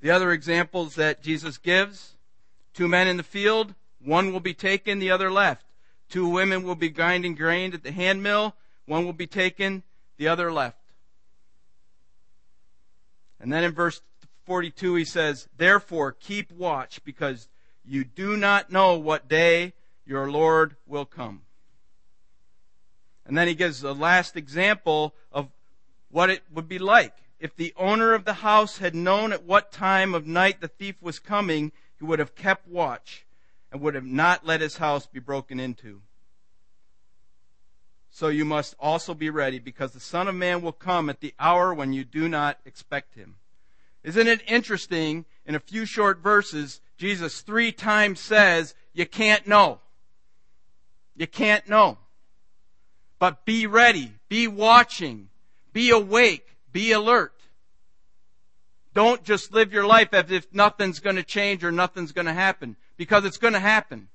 The 0.00 0.10
other 0.10 0.30
examples 0.32 0.94
that 0.96 1.22
Jesus 1.22 1.58
gives 1.58 2.12
two 2.74 2.88
men 2.88 3.08
in 3.08 3.16
the 3.16 3.22
field, 3.22 3.74
one 4.00 4.32
will 4.32 4.40
be 4.40 4.54
taken, 4.54 4.98
the 4.98 5.10
other 5.10 5.30
left. 5.30 5.64
Two 6.08 6.28
women 6.28 6.62
will 6.62 6.74
be 6.74 6.88
grinding 6.88 7.34
grain 7.34 7.72
at 7.72 7.82
the 7.82 7.92
handmill. 7.92 8.54
One 8.86 9.04
will 9.04 9.12
be 9.12 9.26
taken, 9.26 9.82
the 10.18 10.28
other 10.28 10.52
left. 10.52 10.78
And 13.40 13.52
then 13.52 13.64
in 13.64 13.72
verse 13.72 14.00
42 14.52 14.96
he 14.96 15.04
says, 15.06 15.48
Therefore 15.56 16.12
keep 16.12 16.52
watch 16.52 17.02
because 17.04 17.48
you 17.86 18.04
do 18.04 18.36
not 18.36 18.70
know 18.70 18.98
what 18.98 19.26
day 19.26 19.72
your 20.04 20.30
Lord 20.30 20.76
will 20.86 21.06
come. 21.06 21.40
And 23.24 23.34
then 23.34 23.48
he 23.48 23.54
gives 23.54 23.80
the 23.80 23.94
last 23.94 24.36
example 24.36 25.14
of 25.32 25.48
what 26.10 26.28
it 26.28 26.42
would 26.52 26.68
be 26.68 26.78
like. 26.78 27.14
If 27.40 27.56
the 27.56 27.72
owner 27.78 28.12
of 28.12 28.26
the 28.26 28.34
house 28.34 28.76
had 28.76 28.94
known 28.94 29.32
at 29.32 29.44
what 29.44 29.72
time 29.72 30.12
of 30.12 30.26
night 30.26 30.60
the 30.60 30.68
thief 30.68 30.96
was 31.00 31.18
coming, 31.18 31.72
he 31.98 32.04
would 32.04 32.18
have 32.18 32.34
kept 32.34 32.68
watch 32.68 33.24
and 33.72 33.80
would 33.80 33.94
have 33.94 34.04
not 34.04 34.44
let 34.44 34.60
his 34.60 34.76
house 34.76 35.06
be 35.06 35.18
broken 35.18 35.60
into. 35.60 36.02
So 38.10 38.28
you 38.28 38.44
must 38.44 38.74
also 38.78 39.14
be 39.14 39.30
ready, 39.30 39.58
because 39.58 39.92
the 39.92 39.98
Son 39.98 40.28
of 40.28 40.34
Man 40.34 40.60
will 40.60 40.72
come 40.72 41.08
at 41.08 41.20
the 41.20 41.32
hour 41.40 41.72
when 41.72 41.94
you 41.94 42.04
do 42.04 42.28
not 42.28 42.58
expect 42.66 43.14
him. 43.14 43.36
Isn't 44.04 44.26
it 44.26 44.42
interesting? 44.48 45.24
In 45.46 45.54
a 45.54 45.60
few 45.60 45.84
short 45.84 46.18
verses, 46.18 46.80
Jesus 46.96 47.40
three 47.40 47.72
times 47.72 48.20
says, 48.20 48.74
You 48.92 49.06
can't 49.06 49.46
know. 49.46 49.80
You 51.16 51.26
can't 51.26 51.68
know. 51.68 51.98
But 53.18 53.44
be 53.44 53.66
ready, 53.66 54.12
be 54.28 54.48
watching, 54.48 55.28
be 55.72 55.90
awake, 55.90 56.56
be 56.72 56.92
alert. 56.92 57.34
Don't 58.94 59.22
just 59.24 59.52
live 59.52 59.72
your 59.72 59.86
life 59.86 60.12
as 60.12 60.30
if 60.30 60.52
nothing's 60.52 61.00
going 61.00 61.16
to 61.16 61.22
change 61.22 61.64
or 61.64 61.72
nothing's 61.72 62.12
going 62.12 62.26
to 62.26 62.32
happen 62.32 62.76
because 62.96 63.24
it's 63.24 63.38
going 63.38 63.54
to 63.54 63.60
happen. 63.60 64.08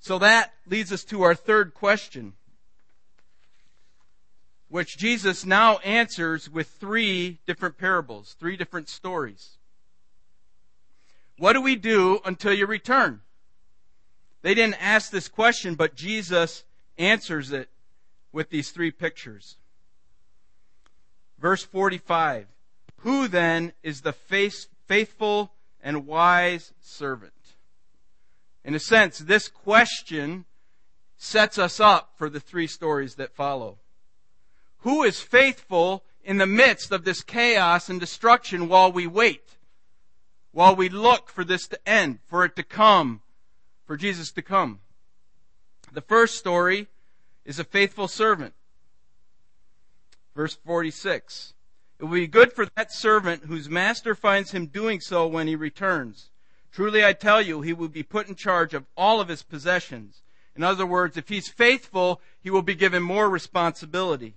So 0.00 0.18
that 0.20 0.54
leads 0.66 0.92
us 0.92 1.04
to 1.04 1.22
our 1.22 1.34
third 1.34 1.74
question, 1.74 2.34
which 4.68 4.98
Jesus 4.98 5.46
now 5.46 5.78
answers 5.78 6.50
with 6.50 6.68
three 6.68 7.38
different 7.46 7.78
parables, 7.78 8.36
three 8.38 8.56
different 8.56 8.88
stories. 8.88 9.56
What 11.38 11.54
do 11.54 11.62
we 11.62 11.76
do 11.76 12.20
until 12.24 12.52
you 12.52 12.66
return? 12.66 13.20
They 14.42 14.54
didn't 14.54 14.82
ask 14.82 15.10
this 15.10 15.28
question, 15.28 15.74
but 15.74 15.94
Jesus 15.94 16.64
answers 16.96 17.52
it 17.52 17.68
with 18.32 18.50
these 18.50 18.70
three 18.70 18.90
pictures. 18.90 19.56
Verse 21.38 21.64
45 21.64 22.46
Who 22.98 23.28
then 23.28 23.72
is 23.82 24.02
the 24.02 24.12
faithful 24.86 25.52
and 25.82 26.06
wise 26.06 26.72
servant? 26.80 27.32
In 28.64 28.74
a 28.74 28.80
sense, 28.80 29.18
this 29.18 29.48
question 29.48 30.44
sets 31.16 31.58
us 31.58 31.80
up 31.80 32.12
for 32.16 32.28
the 32.28 32.40
three 32.40 32.66
stories 32.66 33.14
that 33.14 33.34
follow. 33.34 33.78
Who 34.80 35.02
is 35.02 35.20
faithful 35.20 36.04
in 36.22 36.38
the 36.38 36.46
midst 36.46 36.92
of 36.92 37.04
this 37.04 37.22
chaos 37.22 37.88
and 37.88 37.98
destruction 37.98 38.68
while 38.68 38.92
we 38.92 39.06
wait? 39.06 39.56
While 40.52 40.76
we 40.76 40.88
look 40.88 41.30
for 41.30 41.44
this 41.44 41.66
to 41.68 41.88
end, 41.88 42.20
for 42.26 42.44
it 42.44 42.56
to 42.56 42.62
come, 42.62 43.22
for 43.86 43.96
Jesus 43.96 44.30
to 44.32 44.42
come. 44.42 44.80
The 45.92 46.00
first 46.00 46.36
story 46.36 46.88
is 47.44 47.58
a 47.58 47.64
faithful 47.64 48.08
servant. 48.08 48.54
Verse 50.36 50.54
46. 50.54 51.54
It 51.98 52.04
will 52.04 52.12
be 52.12 52.26
good 52.26 52.52
for 52.52 52.66
that 52.76 52.92
servant 52.92 53.46
whose 53.46 53.68
master 53.68 54.14
finds 54.14 54.52
him 54.52 54.66
doing 54.66 55.00
so 55.00 55.26
when 55.26 55.48
he 55.48 55.56
returns. 55.56 56.30
Truly 56.70 57.04
I 57.04 57.12
tell 57.12 57.42
you, 57.42 57.62
he 57.62 57.72
will 57.72 57.88
be 57.88 58.02
put 58.02 58.28
in 58.28 58.36
charge 58.36 58.74
of 58.74 58.86
all 58.96 59.20
of 59.20 59.28
his 59.28 59.42
possessions. 59.42 60.22
In 60.54 60.62
other 60.62 60.86
words, 60.86 61.16
if 61.16 61.28
he's 61.28 61.48
faithful, 61.48 62.20
he 62.40 62.50
will 62.50 62.62
be 62.62 62.74
given 62.74 63.02
more 63.02 63.28
responsibility. 63.28 64.36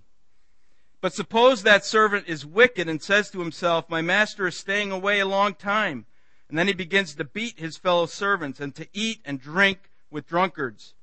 But 1.01 1.13
suppose 1.13 1.63
that 1.63 1.83
servant 1.83 2.27
is 2.27 2.45
wicked 2.45 2.87
and 2.87 3.01
says 3.01 3.31
to 3.31 3.39
himself, 3.39 3.89
My 3.89 4.03
master 4.03 4.47
is 4.47 4.55
staying 4.55 4.91
away 4.91 5.19
a 5.19 5.25
long 5.25 5.55
time. 5.55 6.05
And 6.47 6.57
then 6.57 6.67
he 6.67 6.73
begins 6.73 7.15
to 7.15 7.23
beat 7.23 7.59
his 7.59 7.77
fellow 7.77 8.05
servants 8.05 8.59
and 8.59 8.75
to 8.75 8.87
eat 8.93 9.19
and 9.25 9.41
drink 9.41 9.89
with 10.11 10.27
drunkards. 10.27 10.93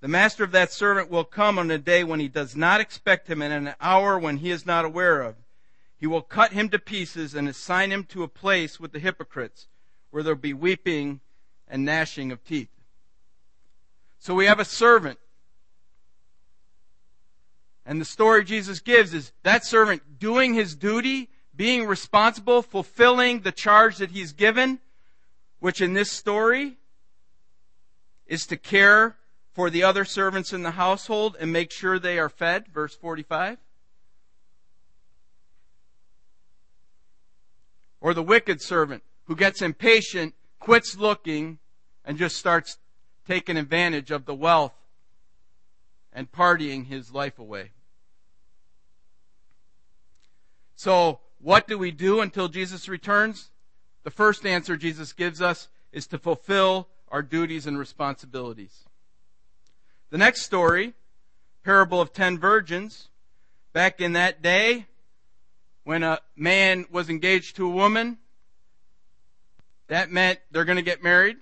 The 0.00 0.08
master 0.08 0.44
of 0.44 0.52
that 0.52 0.72
servant 0.72 1.10
will 1.10 1.24
come 1.24 1.58
on 1.58 1.70
a 1.70 1.78
day 1.78 2.04
when 2.04 2.20
he 2.20 2.28
does 2.28 2.56
not 2.56 2.80
expect 2.80 3.28
him 3.28 3.42
and 3.42 3.52
an 3.52 3.74
hour 3.80 4.18
when 4.18 4.38
he 4.38 4.50
is 4.50 4.64
not 4.64 4.84
aware 4.84 5.20
of. 5.20 5.36
He 5.98 6.06
will 6.06 6.22
cut 6.22 6.52
him 6.52 6.68
to 6.70 6.78
pieces 6.78 7.34
and 7.34 7.48
assign 7.48 7.90
him 7.90 8.04
to 8.04 8.22
a 8.22 8.28
place 8.28 8.78
with 8.78 8.92
the 8.92 8.98
hypocrites 8.98 9.66
where 10.10 10.22
there'll 10.22 10.38
be 10.38 10.54
weeping 10.54 11.20
and 11.68 11.84
gnashing 11.84 12.30
of 12.30 12.44
teeth. 12.44 12.70
So 14.18 14.34
we 14.34 14.46
have 14.46 14.60
a 14.60 14.64
servant. 14.64 15.18
And 17.86 18.00
the 18.00 18.04
story 18.04 18.44
Jesus 18.44 18.80
gives 18.80 19.14
is 19.14 19.32
that 19.44 19.64
servant 19.64 20.18
doing 20.18 20.54
his 20.54 20.74
duty, 20.74 21.30
being 21.54 21.86
responsible, 21.86 22.60
fulfilling 22.60 23.40
the 23.40 23.52
charge 23.52 23.98
that 23.98 24.10
he's 24.10 24.32
given, 24.32 24.80
which 25.60 25.80
in 25.80 25.94
this 25.94 26.10
story 26.10 26.78
is 28.26 28.44
to 28.48 28.56
care 28.56 29.16
for 29.52 29.70
the 29.70 29.84
other 29.84 30.04
servants 30.04 30.52
in 30.52 30.64
the 30.64 30.72
household 30.72 31.36
and 31.38 31.52
make 31.52 31.70
sure 31.70 31.98
they 31.98 32.18
are 32.18 32.28
fed. 32.28 32.66
Verse 32.68 32.94
45. 32.96 33.56
Or 38.00 38.12
the 38.12 38.22
wicked 38.22 38.60
servant 38.60 39.04
who 39.26 39.36
gets 39.36 39.62
impatient, 39.62 40.34
quits 40.58 40.96
looking, 40.96 41.58
and 42.04 42.18
just 42.18 42.36
starts 42.36 42.78
taking 43.28 43.56
advantage 43.56 44.10
of 44.10 44.26
the 44.26 44.34
wealth 44.34 44.74
and 46.12 46.30
partying 46.30 46.86
his 46.86 47.12
life 47.12 47.38
away. 47.38 47.70
So, 50.86 51.18
what 51.40 51.66
do 51.66 51.78
we 51.78 51.90
do 51.90 52.20
until 52.20 52.46
Jesus 52.46 52.88
returns? 52.88 53.50
The 54.04 54.10
first 54.12 54.46
answer 54.46 54.76
Jesus 54.76 55.12
gives 55.12 55.42
us 55.42 55.66
is 55.90 56.06
to 56.06 56.16
fulfill 56.16 56.86
our 57.08 57.22
duties 57.22 57.66
and 57.66 57.76
responsibilities. 57.76 58.84
The 60.10 60.18
next 60.18 60.42
story, 60.42 60.94
parable 61.64 62.00
of 62.00 62.12
ten 62.12 62.38
virgins, 62.38 63.08
back 63.72 64.00
in 64.00 64.12
that 64.12 64.42
day, 64.42 64.86
when 65.82 66.04
a 66.04 66.20
man 66.36 66.86
was 66.88 67.10
engaged 67.10 67.56
to 67.56 67.66
a 67.66 67.70
woman, 67.70 68.18
that 69.88 70.12
meant 70.12 70.38
they're 70.52 70.64
going 70.64 70.76
to 70.76 70.82
get 70.82 71.02
married. 71.02 71.38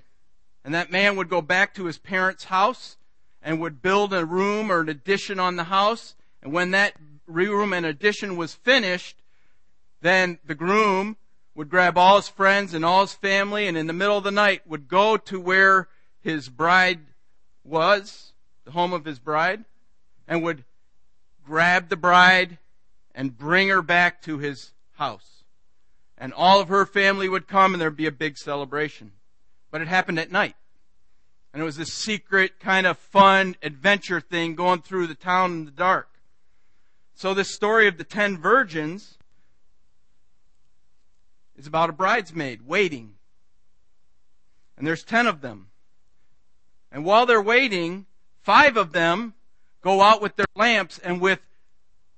And 0.64 0.72
that 0.72 0.90
man 0.90 1.16
would 1.16 1.28
go 1.28 1.42
back 1.42 1.74
to 1.74 1.84
his 1.84 1.98
parents' 1.98 2.44
house 2.44 2.96
and 3.42 3.60
would 3.60 3.82
build 3.82 4.14
a 4.14 4.24
room 4.24 4.72
or 4.72 4.80
an 4.80 4.88
addition 4.88 5.38
on 5.38 5.56
the 5.56 5.64
house. 5.64 6.14
And 6.42 6.50
when 6.50 6.70
that 6.70 6.94
room 7.26 7.74
and 7.74 7.84
addition 7.84 8.38
was 8.38 8.54
finished, 8.54 9.18
then 10.04 10.38
the 10.44 10.54
groom 10.54 11.16
would 11.54 11.70
grab 11.70 11.96
all 11.96 12.16
his 12.16 12.28
friends 12.28 12.74
and 12.74 12.84
all 12.84 13.00
his 13.00 13.14
family 13.14 13.66
and 13.66 13.76
in 13.76 13.86
the 13.86 13.92
middle 13.92 14.18
of 14.18 14.24
the 14.24 14.30
night 14.30 14.66
would 14.66 14.86
go 14.86 15.16
to 15.16 15.40
where 15.40 15.88
his 16.20 16.48
bride 16.48 17.00
was, 17.64 18.32
the 18.64 18.72
home 18.72 18.92
of 18.92 19.04
his 19.04 19.18
bride, 19.18 19.64
and 20.28 20.42
would 20.42 20.64
grab 21.46 21.88
the 21.88 21.96
bride 21.96 22.58
and 23.14 23.38
bring 23.38 23.68
her 23.68 23.80
back 23.80 24.20
to 24.22 24.38
his 24.38 24.72
house. 24.96 25.44
And 26.18 26.32
all 26.34 26.60
of 26.60 26.68
her 26.68 26.84
family 26.84 27.28
would 27.28 27.48
come 27.48 27.72
and 27.72 27.80
there'd 27.80 27.96
be 27.96 28.06
a 28.06 28.12
big 28.12 28.36
celebration. 28.36 29.12
But 29.70 29.80
it 29.80 29.88
happened 29.88 30.18
at 30.18 30.30
night. 30.30 30.56
And 31.52 31.62
it 31.62 31.64
was 31.64 31.76
this 31.76 31.94
secret 31.94 32.60
kind 32.60 32.86
of 32.86 32.98
fun 32.98 33.56
adventure 33.62 34.20
thing 34.20 34.54
going 34.54 34.82
through 34.82 35.06
the 35.06 35.14
town 35.14 35.52
in 35.52 35.64
the 35.64 35.70
dark. 35.70 36.08
So 37.14 37.32
this 37.32 37.54
story 37.54 37.86
of 37.86 37.96
the 37.96 38.04
ten 38.04 38.36
virgins 38.36 39.18
is 41.56 41.66
about 41.66 41.90
a 41.90 41.92
bridesmaid 41.92 42.66
waiting. 42.66 43.14
And 44.76 44.86
there's 44.86 45.04
ten 45.04 45.26
of 45.26 45.40
them. 45.40 45.68
And 46.90 47.04
while 47.04 47.26
they're 47.26 47.42
waiting, 47.42 48.06
five 48.42 48.76
of 48.76 48.92
them 48.92 49.34
go 49.82 50.00
out 50.00 50.22
with 50.22 50.36
their 50.36 50.46
lamps 50.56 50.98
and 50.98 51.20
with 51.20 51.40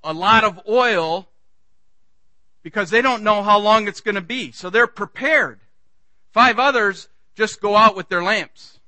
a 0.04 0.12
lot 0.12 0.44
of 0.44 0.60
oil 0.68 1.28
because 2.62 2.90
they 2.90 3.02
don't 3.02 3.22
know 3.22 3.42
how 3.42 3.58
long 3.58 3.88
it's 3.88 4.00
going 4.00 4.14
to 4.14 4.20
be. 4.20 4.52
So 4.52 4.70
they're 4.70 4.86
prepared. 4.86 5.60
Five 6.32 6.58
others 6.58 7.08
just 7.34 7.60
go 7.60 7.76
out 7.76 7.96
with 7.96 8.08
their 8.08 8.22
lamps 8.22 8.78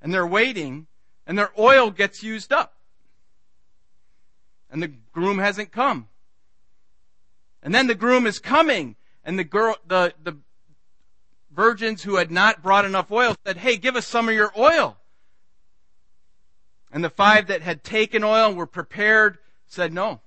and 0.00 0.12
they're 0.12 0.26
waiting 0.26 0.86
and 1.26 1.38
their 1.38 1.50
oil 1.58 1.90
gets 1.90 2.22
used 2.22 2.52
up. 2.52 2.74
And 4.70 4.82
the 4.82 4.92
groom 5.12 5.38
hasn't 5.38 5.72
come. 5.72 6.08
And 7.62 7.74
then 7.74 7.86
the 7.86 7.94
groom 7.94 8.26
is 8.26 8.38
coming 8.38 8.96
and 9.26 9.38
the 9.38 9.44
girl, 9.44 9.76
the, 9.86 10.14
the 10.22 10.38
virgins 11.50 12.04
who 12.04 12.16
had 12.16 12.30
not 12.30 12.62
brought 12.62 12.86
enough 12.86 13.10
oil 13.10 13.36
said, 13.44 13.58
Hey, 13.58 13.76
give 13.76 13.96
us 13.96 14.06
some 14.06 14.28
of 14.28 14.34
your 14.34 14.52
oil. 14.56 14.96
And 16.92 17.04
the 17.04 17.10
five 17.10 17.48
that 17.48 17.60
had 17.60 17.84
taken 17.84 18.24
oil 18.24 18.48
and 18.48 18.56
were 18.56 18.66
prepared 18.66 19.36
said, 19.66 19.92
no. 19.92 20.20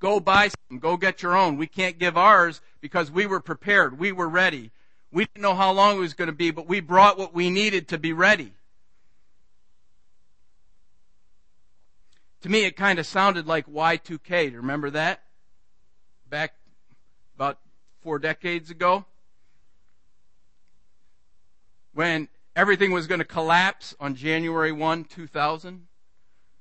Go 0.00 0.18
buy 0.18 0.48
some. 0.48 0.78
Go 0.78 0.96
get 0.96 1.22
your 1.22 1.36
own. 1.36 1.56
We 1.56 1.66
can't 1.66 1.98
give 1.98 2.16
ours 2.16 2.60
because 2.80 3.10
we 3.10 3.24
were 3.24 3.40
prepared. 3.40 3.98
We 3.98 4.12
were 4.12 4.28
ready. 4.28 4.70
We 5.12 5.26
didn't 5.26 5.42
know 5.42 5.54
how 5.54 5.72
long 5.72 5.96
it 5.96 6.00
was 6.00 6.14
going 6.14 6.26
to 6.26 6.34
be, 6.34 6.50
but 6.50 6.66
we 6.66 6.80
brought 6.80 7.18
what 7.18 7.32
we 7.32 7.50
needed 7.50 7.88
to 7.88 7.98
be 7.98 8.12
ready. 8.12 8.52
To 12.42 12.48
me, 12.48 12.64
it 12.64 12.76
kind 12.76 12.98
of 12.98 13.06
sounded 13.06 13.46
like 13.46 13.66
Y2K. 13.66 14.46
Do 14.46 14.52
you 14.52 14.56
remember 14.56 14.90
that? 14.90 15.22
Back 16.28 16.54
four 18.02 18.18
decades 18.18 18.70
ago? 18.70 19.04
When 21.92 22.28
everything 22.56 22.92
was 22.92 23.06
going 23.06 23.20
to 23.20 23.24
collapse 23.24 23.94
on 24.00 24.14
January 24.14 24.72
1, 24.72 25.04
2000. 25.04 25.86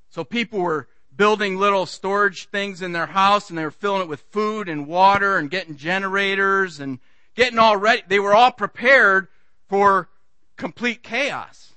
So 0.10 0.23
people 0.23 0.60
were 0.60 0.88
building 1.15 1.58
little 1.58 1.86
storage 1.86 2.47
things 2.47 2.82
in 2.82 2.93
their 2.93 3.08
house 3.08 3.49
and 3.49 3.58
they 3.58 3.63
were 3.63 3.71
filling 3.71 4.04
it 4.04 4.08
with 4.08 4.21
food 4.32 4.69
and 4.69 4.88
water 4.88 5.38
and 5.38 5.49
getting 5.49 5.75
generators 5.75 6.80
and 6.80 6.99
getting 7.36 7.60
all 7.60 7.78
ready. 7.78 8.04
They 8.08 8.19
were 8.19 8.34
all 8.34 8.52
prepared 8.52 9.28
for 9.67 10.10
complete 10.56 11.04
chaos. 11.04 11.73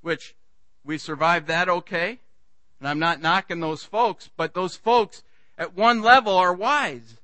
Which 0.00 0.36
we 0.84 0.98
survived 0.98 1.48
that 1.48 1.68
okay. 1.68 2.20
And 2.78 2.88
I'm 2.88 3.00
not 3.00 3.20
knocking 3.20 3.60
those 3.60 3.82
folks, 3.82 4.30
but 4.36 4.54
those 4.54 4.76
folks 4.76 5.22
at 5.58 5.74
one 5.74 6.00
level 6.00 6.34
are 6.34 6.54
wise. 6.54 7.18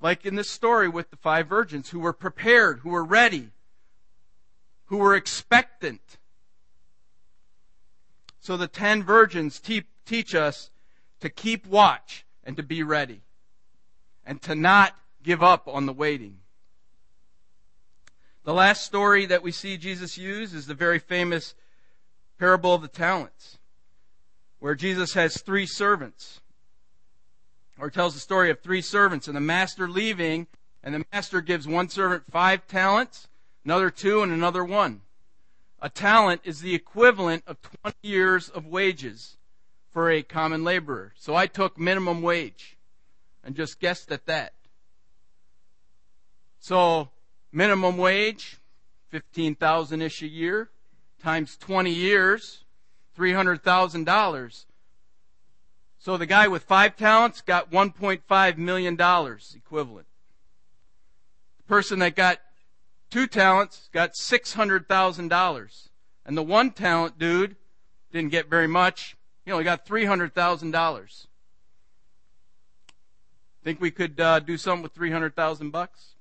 Like 0.00 0.24
in 0.24 0.36
this 0.36 0.48
story 0.48 0.88
with 0.88 1.10
the 1.10 1.16
five 1.16 1.48
virgins 1.48 1.90
who 1.90 2.00
were 2.00 2.14
prepared, 2.14 2.78
who 2.78 2.90
were 2.90 3.04
ready, 3.04 3.50
who 4.86 4.96
were 4.96 5.14
expectant. 5.14 6.16
So 8.40 8.56
the 8.56 8.68
ten 8.68 9.02
virgins 9.02 9.60
te- 9.60 9.84
teach 10.06 10.34
us 10.34 10.70
to 11.20 11.28
keep 11.28 11.66
watch 11.66 12.24
and 12.42 12.56
to 12.56 12.62
be 12.62 12.82
ready 12.82 13.20
and 14.24 14.40
to 14.42 14.54
not 14.54 14.94
give 15.22 15.42
up 15.42 15.68
on 15.68 15.84
the 15.84 15.92
waiting. 15.92 16.38
The 18.44 18.54
last 18.54 18.84
story 18.84 19.26
that 19.26 19.42
we 19.42 19.52
see 19.52 19.76
Jesus 19.76 20.16
use 20.16 20.54
is 20.54 20.66
the 20.66 20.74
very 20.74 20.98
famous 20.98 21.54
parable 22.38 22.72
of 22.72 22.80
the 22.80 22.88
talents, 22.88 23.58
where 24.60 24.74
Jesus 24.74 25.12
has 25.12 25.42
three 25.42 25.66
servants, 25.66 26.40
or 27.80 27.90
tells 27.90 28.14
the 28.14 28.20
story 28.20 28.50
of 28.50 28.60
three 28.60 28.82
servants 28.82 29.26
and 29.26 29.36
the 29.36 29.40
master 29.40 29.88
leaving, 29.88 30.46
and 30.82 30.94
the 30.94 31.04
master 31.12 31.40
gives 31.40 31.66
one 31.66 31.88
servant 31.88 32.24
five 32.30 32.66
talents, 32.66 33.28
another 33.64 33.90
two, 33.90 34.22
and 34.22 34.30
another 34.30 34.64
one. 34.64 35.00
A 35.80 35.88
talent 35.88 36.42
is 36.44 36.60
the 36.60 36.74
equivalent 36.74 37.42
of 37.46 37.56
20 37.82 37.96
years 38.02 38.50
of 38.50 38.66
wages 38.66 39.38
for 39.90 40.10
a 40.10 40.22
common 40.22 40.62
laborer. 40.62 41.12
So 41.16 41.34
I 41.34 41.46
took 41.46 41.78
minimum 41.78 42.20
wage 42.20 42.76
and 43.42 43.56
just 43.56 43.80
guessed 43.80 44.12
at 44.12 44.26
that. 44.26 44.52
So 46.58 47.08
minimum 47.50 47.96
wage, 47.96 48.58
15,000 49.08 50.02
ish 50.02 50.22
a 50.22 50.28
year, 50.28 50.70
times 51.22 51.56
20 51.56 51.90
years, 51.90 52.64
$300,000. 53.18 54.64
So 56.00 56.16
the 56.16 56.24
guy 56.24 56.48
with 56.48 56.62
five 56.62 56.96
talents 56.96 57.42
got 57.42 57.70
$1.5 57.70 58.56
million 58.56 58.94
equivalent. 58.94 60.06
The 61.58 61.62
person 61.68 61.98
that 61.98 62.16
got 62.16 62.40
two 63.10 63.26
talents 63.26 63.90
got 63.92 64.14
$600,000. 64.14 65.88
And 66.24 66.38
the 66.38 66.42
one 66.42 66.70
talent 66.70 67.18
dude 67.18 67.54
didn't 68.12 68.30
get 68.30 68.48
very 68.48 68.66
much. 68.66 69.14
He 69.44 69.52
only 69.52 69.64
got 69.64 69.86
$300,000. 69.86 71.26
Think 73.62 73.78
we 73.78 73.90
could 73.90 74.18
uh, 74.18 74.40
do 74.40 74.56
something 74.56 74.82
with 74.82 74.92
300,000 74.92 75.70
bucks? 75.70 76.14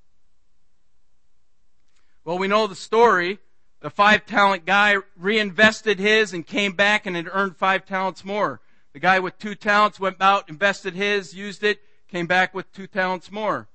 Well, 2.26 2.38
we 2.38 2.50
know 2.50 2.68
the 2.68 2.76
story. 2.76 3.40
The 3.80 3.90
five 3.90 4.26
talent 4.26 4.66
guy 4.66 4.98
reinvested 5.16 6.00
his 6.00 6.34
and 6.34 6.46
came 6.46 6.74
back 6.74 7.06
and 7.06 7.16
had 7.16 7.30
earned 7.32 7.56
five 7.56 7.86
talents 7.86 8.26
more. 8.26 8.60
The 8.94 9.00
guy 9.00 9.20
with 9.20 9.38
two 9.38 9.56
talents 9.56 10.00
went 10.00 10.22
out, 10.22 10.50
invested 10.50 10.96
his, 10.96 11.34
used 11.34 11.64
it, 11.64 11.80
came 12.08 12.26
back 12.26 12.54
with 12.54 12.72
two 12.74 12.88
talents 12.88 13.32
more. 13.32 13.68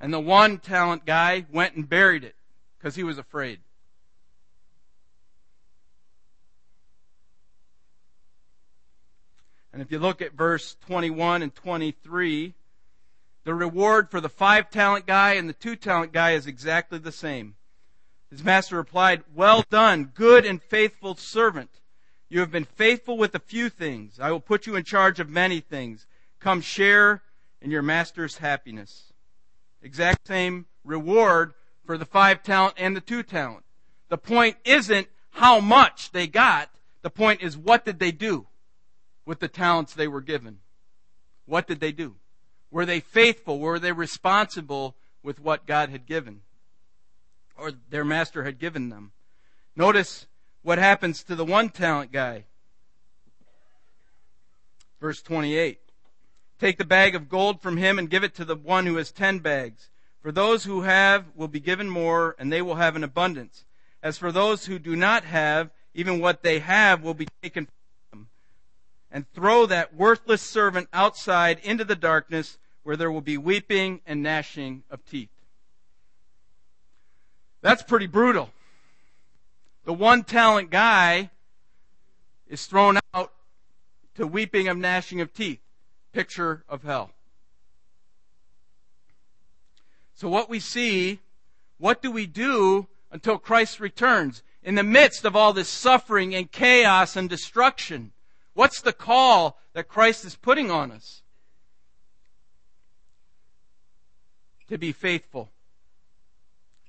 And 0.00 0.12
the 0.12 0.20
one 0.20 0.58
talent 0.58 1.04
guy 1.04 1.46
went 1.52 1.74
and 1.74 1.88
buried 1.88 2.24
it 2.24 2.34
because 2.78 2.96
he 2.96 3.04
was 3.04 3.18
afraid. 3.18 3.60
And 9.72 9.82
if 9.82 9.90
you 9.90 9.98
look 9.98 10.22
at 10.22 10.34
verse 10.34 10.76
21 10.86 11.42
and 11.42 11.54
23, 11.54 12.54
the 13.42 13.54
reward 13.54 14.08
for 14.08 14.20
the 14.20 14.28
five 14.28 14.70
talent 14.70 15.04
guy 15.04 15.34
and 15.34 15.48
the 15.48 15.52
two 15.52 15.76
talent 15.76 16.12
guy 16.12 16.32
is 16.32 16.46
exactly 16.46 16.98
the 16.98 17.12
same. 17.12 17.56
His 18.30 18.42
master 18.42 18.76
replied, 18.76 19.24
Well 19.34 19.64
done, 19.70 20.12
good 20.14 20.46
and 20.46 20.62
faithful 20.62 21.16
servant. 21.16 21.70
You 22.28 22.40
have 22.40 22.50
been 22.50 22.64
faithful 22.64 23.16
with 23.16 23.34
a 23.34 23.40
few 23.40 23.68
things. 23.68 24.18
I 24.18 24.30
will 24.30 24.40
put 24.40 24.66
you 24.66 24.76
in 24.76 24.84
charge 24.84 25.20
of 25.20 25.28
many 25.28 25.60
things. 25.60 26.06
Come 26.40 26.60
share 26.60 27.22
in 27.60 27.70
your 27.70 27.82
master's 27.82 28.38
happiness. 28.38 29.12
Exact 29.82 30.26
same 30.26 30.66
reward 30.84 31.54
for 31.84 31.98
the 31.98 32.04
five 32.04 32.42
talent 32.42 32.74
and 32.78 32.96
the 32.96 33.00
two 33.00 33.22
talent. 33.22 33.64
The 34.08 34.18
point 34.18 34.56
isn't 34.64 35.08
how 35.30 35.60
much 35.60 36.12
they 36.12 36.26
got. 36.26 36.70
The 37.02 37.10
point 37.10 37.42
is 37.42 37.56
what 37.56 37.84
did 37.84 37.98
they 37.98 38.12
do 38.12 38.46
with 39.26 39.40
the 39.40 39.48
talents 39.48 39.94
they 39.94 40.08
were 40.08 40.20
given? 40.20 40.58
What 41.46 41.66
did 41.66 41.80
they 41.80 41.92
do? 41.92 42.16
Were 42.70 42.86
they 42.86 43.00
faithful? 43.00 43.58
Were 43.58 43.78
they 43.78 43.92
responsible 43.92 44.96
with 45.22 45.40
what 45.40 45.66
God 45.66 45.90
had 45.90 46.06
given? 46.06 46.40
Or 47.56 47.72
their 47.90 48.04
master 48.04 48.44
had 48.44 48.58
given 48.58 48.88
them? 48.88 49.12
Notice 49.76 50.26
what 50.64 50.78
happens 50.78 51.22
to 51.22 51.36
the 51.36 51.44
one 51.44 51.68
talent 51.68 52.10
guy. 52.10 52.44
Verse 55.00 55.22
28. 55.22 55.78
Take 56.58 56.78
the 56.78 56.86
bag 56.86 57.14
of 57.14 57.28
gold 57.28 57.60
from 57.60 57.76
him 57.76 57.98
and 57.98 58.08
give 58.08 58.24
it 58.24 58.34
to 58.36 58.44
the 58.44 58.56
one 58.56 58.86
who 58.86 58.96
has 58.96 59.12
ten 59.12 59.38
bags. 59.38 59.90
For 60.22 60.32
those 60.32 60.64
who 60.64 60.80
have 60.80 61.26
will 61.36 61.48
be 61.48 61.60
given 61.60 61.90
more, 61.90 62.34
and 62.38 62.50
they 62.50 62.62
will 62.62 62.76
have 62.76 62.96
an 62.96 63.04
abundance. 63.04 63.66
As 64.02 64.16
for 64.16 64.32
those 64.32 64.64
who 64.64 64.78
do 64.78 64.96
not 64.96 65.24
have, 65.24 65.70
even 65.92 66.18
what 66.18 66.42
they 66.42 66.60
have 66.60 67.02
will 67.02 67.14
be 67.14 67.28
taken 67.42 67.66
from 67.66 68.20
them. 68.20 68.28
And 69.10 69.30
throw 69.34 69.66
that 69.66 69.94
worthless 69.94 70.40
servant 70.40 70.88
outside 70.94 71.60
into 71.62 71.84
the 71.84 71.94
darkness 71.94 72.56
where 72.84 72.96
there 72.96 73.12
will 73.12 73.20
be 73.20 73.36
weeping 73.36 74.00
and 74.06 74.22
gnashing 74.22 74.82
of 74.90 75.04
teeth. 75.04 75.28
That's 77.60 77.82
pretty 77.82 78.06
brutal 78.06 78.50
the 79.84 79.92
one 79.92 80.24
talent 80.24 80.70
guy 80.70 81.30
is 82.48 82.66
thrown 82.66 82.98
out 83.12 83.32
to 84.14 84.26
weeping 84.26 84.68
and 84.68 84.80
gnashing 84.80 85.20
of 85.20 85.32
teeth. 85.32 85.60
Picture 86.12 86.64
of 86.68 86.82
hell. 86.82 87.10
So 90.14 90.28
what 90.28 90.48
we 90.48 90.60
see, 90.60 91.18
what 91.78 92.00
do 92.00 92.10
we 92.10 92.26
do 92.26 92.86
until 93.10 93.38
Christ 93.38 93.80
returns? 93.80 94.42
In 94.62 94.76
the 94.76 94.82
midst 94.82 95.24
of 95.24 95.36
all 95.36 95.52
this 95.52 95.68
suffering 95.68 96.34
and 96.34 96.50
chaos 96.50 97.16
and 97.16 97.28
destruction, 97.28 98.12
what's 98.54 98.80
the 98.80 98.92
call 98.92 99.58
that 99.74 99.88
Christ 99.88 100.24
is 100.24 100.36
putting 100.36 100.70
on 100.70 100.92
us? 100.92 101.22
To 104.68 104.78
be 104.78 104.92
faithful 104.92 105.50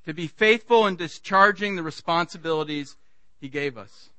to 0.06 0.14
be 0.14 0.28
faithful 0.28 0.86
in 0.88 0.96
discharging 0.96 1.76
the 1.76 1.84
responsibilities 1.84 2.96
He 3.40 3.50
gave 3.50 3.78
us. 3.78 4.10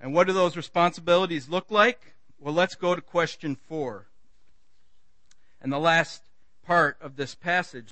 And 0.00 0.14
what 0.14 0.26
do 0.26 0.32
those 0.32 0.56
responsibilities 0.56 1.48
look 1.48 1.70
like? 1.70 2.14
Well, 2.38 2.54
let's 2.54 2.74
go 2.74 2.94
to 2.94 3.02
question 3.02 3.54
four. 3.54 4.06
And 5.60 5.70
the 5.70 5.78
last 5.78 6.22
part 6.64 6.96
of 7.02 7.16
this 7.16 7.34
passage, 7.34 7.90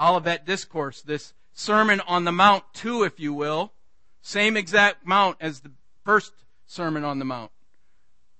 Olivet 0.00 0.46
Discourse, 0.46 1.02
this 1.02 1.34
Sermon 1.52 2.00
on 2.06 2.24
the 2.24 2.32
Mount 2.32 2.64
2, 2.72 3.02
if 3.02 3.20
you 3.20 3.34
will, 3.34 3.72
same 4.22 4.56
exact 4.56 5.06
mount 5.06 5.36
as 5.40 5.60
the 5.60 5.72
first 6.04 6.32
Sermon 6.66 7.04
on 7.04 7.18
the 7.18 7.24
Mount, 7.26 7.50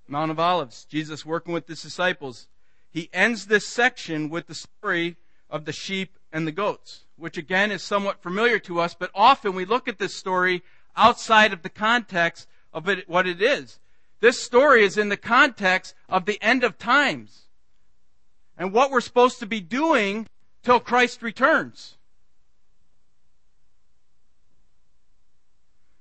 Mount 0.07 0.31
of 0.31 0.39
Olives. 0.39 0.85
Jesus 0.85 1.23
working 1.23 1.53
with 1.53 1.67
his 1.67 1.83
disciples 1.83 2.47
he 2.91 3.09
ends 3.13 3.47
this 3.47 3.67
section 3.67 4.29
with 4.29 4.47
the 4.47 4.55
story 4.55 5.15
of 5.49 5.65
the 5.65 5.73
sheep 5.73 6.17
and 6.31 6.45
the 6.45 6.51
goats, 6.51 7.05
which 7.15 7.37
again 7.37 7.71
is 7.71 7.81
somewhat 7.81 8.21
familiar 8.21 8.59
to 8.59 8.79
us, 8.79 8.93
but 8.93 9.11
often 9.15 9.55
we 9.55 9.65
look 9.65 9.87
at 9.87 9.97
this 9.97 10.13
story 10.13 10.61
outside 10.95 11.53
of 11.53 11.61
the 11.61 11.69
context 11.69 12.47
of 12.73 12.87
it, 12.89 13.07
what 13.07 13.25
it 13.27 13.41
is. 13.41 13.79
This 14.19 14.41
story 14.41 14.83
is 14.83 14.97
in 14.97 15.09
the 15.09 15.17
context 15.17 15.95
of 16.09 16.25
the 16.25 16.41
end 16.41 16.63
of 16.63 16.77
times 16.77 17.47
and 18.57 18.71
what 18.71 18.91
we're 18.91 19.01
supposed 19.01 19.39
to 19.39 19.45
be 19.45 19.61
doing 19.61 20.27
till 20.61 20.79
Christ 20.79 21.23
returns. 21.23 21.97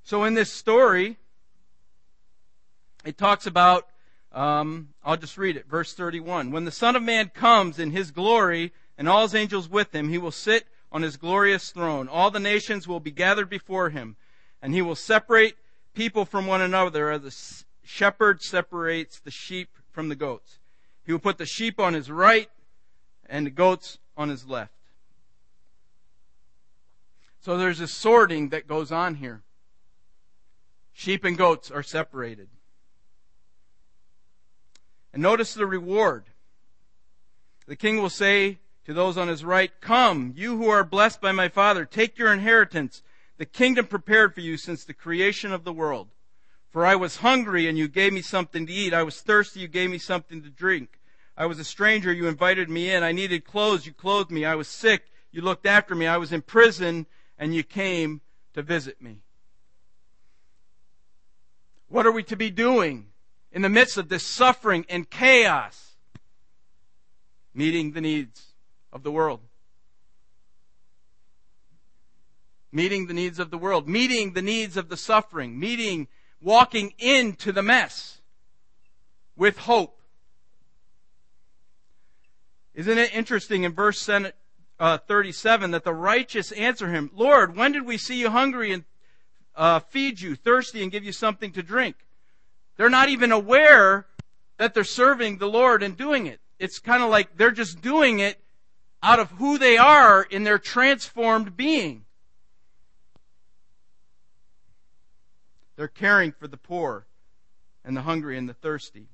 So 0.03 0.25
in 0.25 0.35
this 0.35 0.53
story, 0.53 1.19
it 3.05 3.17
talks 3.17 3.47
about 3.47 3.87
um, 4.33 4.89
I'll 5.05 5.17
just 5.17 5.39
read 5.39 5.57
it. 5.57 5.67
Verse 5.69 5.93
31. 5.93 6.51
When 6.51 6.65
the 6.65 6.71
Son 6.71 6.97
of 6.97 7.03
Man 7.03 7.31
comes 7.31 7.79
in 7.79 7.91
his 7.91 8.11
glory 8.11 8.73
and 8.97 9.09
all 9.09 9.23
his 9.23 9.35
angels 9.35 9.69
with 9.69 9.95
him, 9.95 10.09
he 10.09 10.19
will 10.19 10.31
sit 10.31 10.67
on 10.93 11.03
his 11.03 11.17
glorious 11.17 11.71
throne. 11.71 12.09
All 12.09 12.31
the 12.31 12.41
nations 12.41 12.87
will 12.87 13.01
be 13.01 13.11
gathered 13.11 13.49
before 13.49 13.91
him, 13.91 14.17
and 14.63 14.75
he 14.75 14.83
will 14.83 14.95
separate 14.95 15.57
people 15.95 16.25
from 16.25 16.47
one 16.47 16.61
another 16.61 17.11
as 17.11 17.23
the 17.23 17.65
shepherd 17.85 18.43
separates 18.43 19.19
the 19.19 19.31
sheep 19.31 19.71
from 19.91 20.09
the 20.09 20.17
goats. 20.17 20.59
He 21.05 21.13
will 21.13 21.19
put 21.19 21.39
the 21.39 21.47
sheep 21.47 21.81
on 21.81 21.95
his 21.95 22.11
right 22.11 22.49
and 23.29 23.47
the 23.47 23.51
goats 23.51 23.99
on 24.17 24.29
his 24.29 24.47
left. 24.47 24.73
So 27.41 27.57
there's 27.57 27.81
a 27.81 27.89
sorting 27.89 28.51
that 28.51 28.69
goes 28.69 28.93
on 28.93 29.17
here. 29.17 29.43
Sheep 30.93 31.25
and 31.25 31.39
goats 31.39 31.71
are 31.71 31.83
separated. 31.83 32.49
And 35.13 35.23
notice 35.23 35.55
the 35.55 35.67
reward. 35.67 36.25
The 37.67 37.77
king 37.77 38.01
will 38.01 38.11
say 38.11 38.59
to 38.85 38.93
those 38.93 39.17
on 39.17 39.29
his 39.29 39.45
right, 39.45 39.71
Come, 39.81 40.35
you 40.37 40.57
who 40.57 40.69
are 40.69 40.85
blessed 40.85 41.21
by 41.21 41.33
my 41.33 41.49
Father, 41.49 41.85
take 41.85 42.19
your 42.19 42.33
inheritance, 42.33 43.03
the 43.39 43.47
kingdom 43.47 43.87
prepared 43.87 44.35
for 44.35 44.41
you 44.41 44.57
since 44.57 44.85
the 44.85 44.95
creation 44.95 45.53
of 45.53 45.65
the 45.65 45.73
world. 45.73 46.09
For 46.71 46.87
I 46.87 46.95
was 46.95 47.17
hungry, 47.17 47.67
and 47.67 47.77
you 47.77 47.89
gave 47.89 48.13
me 48.13 48.23
something 48.23 48.67
to 48.67 48.73
eat. 48.73 48.95
I 48.95 49.03
was 49.03 49.21
thirsty, 49.21 49.61
you 49.61 49.69
gave 49.69 49.91
me 49.91 49.99
something 49.99 50.43
to 50.43 50.51
drink. 50.51 51.01
I 51.37 51.47
was 51.47 51.59
a 51.59 51.65
stranger, 51.65 52.13
you 52.13 52.29
invited 52.29 52.69
me 52.69 52.91
in. 52.91 53.03
I 53.03 53.13
needed 53.13 53.45
clothes, 53.45 53.87
you 53.87 53.93
clothed 53.93 54.31
me. 54.31 54.45
I 54.45 54.55
was 54.55 54.69
sick, 54.69 55.05
you 55.33 55.43
looked 55.43 55.67
after 55.67 55.95
me. 55.95 56.07
I 56.07 56.17
was 56.17 56.33
in 56.33 56.43
prison, 56.43 57.07
and 57.39 57.55
you 57.55 57.63
came 57.63 58.21
to 58.55 58.63
visit 58.63 59.01
me. 59.01 59.19
What 61.89 62.07
are 62.07 62.13
we 62.13 62.23
to 62.25 62.37
be 62.37 62.51
doing? 62.51 63.10
In 63.53 63.63
the 63.63 63.69
midst 63.69 63.97
of 63.97 64.09
this 64.09 64.25
suffering 64.25 64.85
and 64.89 65.09
chaos, 65.09 65.97
meeting 67.55 67.93
the 67.93 68.01
needs 68.01 68.55
of 68.93 69.03
the 69.03 69.11
world. 69.11 69.41
Meeting 72.73 73.07
the 73.07 73.15
needs 73.15 73.41
of 73.41 73.51
the 73.51 73.59
world, 73.59 73.89
meeting 73.89 74.33
the 74.33 74.43
needs 74.43 74.77
of 74.77 74.89
the 74.89 74.97
suffering, 74.97 75.59
meeting, 75.59 76.07
walking 76.41 76.95
into 76.99 77.51
the 77.51 77.63
mess 77.63 78.21
with 79.37 79.59
hope. 79.59 80.01
Isn't 82.75 82.99
it 82.99 83.13
interesting 83.13 83.65
in 83.65 83.73
verse 83.73 84.09
uh, 84.79 84.99
37 84.99 85.73
that 85.73 85.83
the 85.83 85.93
righteous 85.93 86.53
answer 86.53 86.89
him, 86.89 87.11
Lord, 87.13 87.57
when 87.57 87.73
did 87.73 87.85
we 87.85 87.99
see 87.99 88.21
you 88.21 88.31
hungry 88.31 88.73
and 88.73 88.85
uh, 89.57 89.81
feed 89.81 90.21
you, 90.21 90.35
thirsty, 90.37 90.83
and 90.83 90.93
give 90.93 91.05
you 91.05 91.13
something 91.13 91.53
to 91.53 91.63
drink. 91.63 91.97
They're 92.81 92.89
not 92.89 93.11
even 93.11 93.31
aware 93.31 94.07
that 94.57 94.73
they're 94.73 94.85
serving 94.85 95.37
the 95.37 95.47
Lord 95.47 95.83
and 95.83 95.95
doing 95.95 96.25
it. 96.25 96.41
It's 96.59 96.79
kind 96.79 97.03
of 97.03 97.11
like 97.11 97.37
they're 97.37 97.51
just 97.51 97.83
doing 97.83 98.21
it 98.21 98.41
out 99.03 99.19
of 99.19 99.33
who 99.33 99.59
they 99.59 99.77
are 99.77 100.23
in 100.23 100.45
their 100.45 100.59
transformed 100.59 101.59
being. 101.59 102.07
They're 105.77 105.89
caring 105.89 106.33
for 106.33 106.49
the 106.49 106.57
poor 106.57 107.05
and 107.85 107.95
the 107.95 108.01
hungry 108.01 108.39
and 108.39 108.49
the 108.49 108.55
thirsty. 108.55 109.09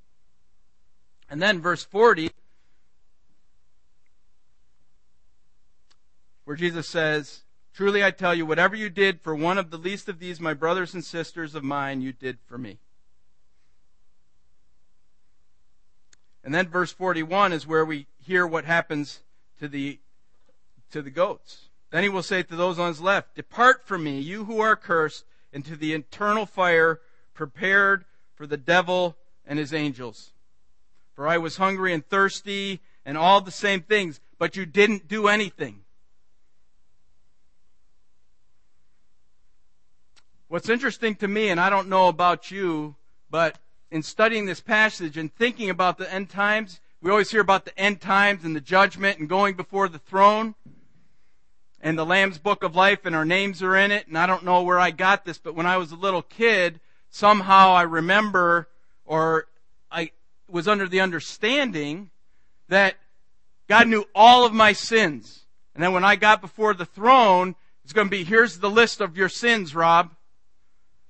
And 1.29 1.43
then 1.43 1.61
verse 1.61 1.83
40, 1.83 2.31
where 6.45 6.55
Jesus 6.55 6.89
says, 6.89 7.43
Truly 7.75 8.05
I 8.05 8.13
tell 8.13 8.33
you, 8.33 8.47
whatever 8.47 8.77
you 8.77 8.91
did 8.91 9.21
for 9.21 9.35
one 9.35 9.59
of 9.59 9.73
the 9.73 9.77
least 9.77 10.09
of 10.09 10.21
these, 10.21 10.39
my 10.39 10.55
brothers 10.55 10.95
and 10.95 11.05
sisters 11.05 11.57
of 11.57 11.65
mine, 11.65 12.01
you 12.01 12.13
did 12.13 12.39
for 12.47 12.59
me. 12.59 12.79
And 16.47 16.55
then 16.55 16.69
verse 16.69 16.93
41 16.93 17.53
is 17.53 17.67
where 17.67 17.85
we 17.85 18.07
hear 18.25 18.47
what 18.47 18.65
happens 18.65 19.19
to 19.59 19.67
the, 19.67 19.99
to 20.93 21.03
the 21.03 21.11
goats. 21.11 21.71
Then 21.91 22.05
he 22.05 22.09
will 22.09 22.23
say 22.23 22.45
to 22.45 22.55
those 22.55 22.79
on 22.79 22.87
his 22.87 23.01
left, 23.01 23.35
Depart 23.35 23.85
from 23.85 24.05
me, 24.05 24.21
you 24.21 24.45
who 24.45 24.61
are 24.61 24.77
cursed, 24.77 25.25
into 25.53 25.75
the 25.75 25.93
eternal 25.93 26.47
fire 26.47 27.01
prepared 27.35 28.05
for 28.37 28.47
the 28.47 28.57
devil 28.57 29.17
and 29.45 29.59
his 29.59 29.75
angels. 29.75 30.35
For 31.15 31.27
I 31.27 31.37
was 31.37 31.57
hungry 31.57 31.93
and 31.93 32.07
thirsty 32.07 32.81
and 33.05 33.19
all 33.19 33.41
the 33.41 33.51
same 33.51 33.81
things, 33.81 34.21
but 34.39 34.55
you 34.55 34.67
didn't 34.67 35.09
do 35.09 35.27
anything. 35.27 35.81
What's 40.47 40.69
interesting 40.69 41.17
to 41.17 41.27
me, 41.27 41.49
and 41.49 41.59
I 41.59 41.71
don't 41.71 41.89
know 41.89 42.07
about 42.07 42.53
you, 42.53 42.95
but 43.31 43.59
in 43.91 44.03
studying 44.03 44.47
this 44.47 44.61
passage 44.61 45.17
and 45.17 45.33
thinking 45.35 45.71
about 45.71 45.99
the 45.99 46.13
end 46.13 46.29
times, 46.29 46.81
we 47.01 47.11
always 47.11 47.31
hear 47.31 47.41
about 47.41 47.65
the 47.65 47.79
end 47.79 48.01
times 48.01 48.45
and 48.45 48.57
the 48.57 48.61
judgment 48.61 49.19
and 49.19 49.29
going 49.29 49.55
before 49.55 49.89
the 49.89 49.99
throne 49.99 50.55
and 51.81 51.99
the 51.99 52.07
Lamb's 52.07 52.39
Book 52.39 52.65
of 52.65 52.75
Life 52.75 53.05
and 53.05 53.15
our 53.15 53.25
names 53.25 53.63
are 53.63 53.77
in 53.77 53.93
it. 53.93 54.09
And 54.09 54.19
I 54.19 54.27
don't 54.27 54.45
know 54.45 54.63
where 54.63 54.81
I 54.81 54.91
got 54.91 55.25
this, 55.25 55.39
but 55.39 55.55
when 55.55 55.67
I 55.67 55.77
was 55.77 55.93
a 55.93 55.97
little 55.97 56.23
kid, 56.23 56.81
somehow 57.11 57.71
I 57.71 57.83
remember 57.83 58.69
or 59.05 59.47
I 59.91 60.11
was 60.51 60.67
under 60.67 60.89
the 60.89 61.01
understanding 61.01 62.11
that 62.69 62.97
God 63.69 63.87
knew 63.87 64.05
all 64.15 64.45
of 64.45 64.53
my 64.53 64.73
sins. 64.73 65.45
And 65.75 65.83
then 65.83 65.93
when 65.93 66.05
I 66.05 66.17
got 66.17 66.41
before 66.41 66.75
the 66.75 66.87
throne, 66.87 67.55
it's 67.85 67.93
going 67.93 68.09
to 68.09 68.11
be, 68.11 68.25
here's 68.25 68.59
the 68.59 68.71
list 68.71 69.01
of 69.01 69.17
your 69.17 69.29
sins, 69.29 69.75
Rob. 69.75 70.13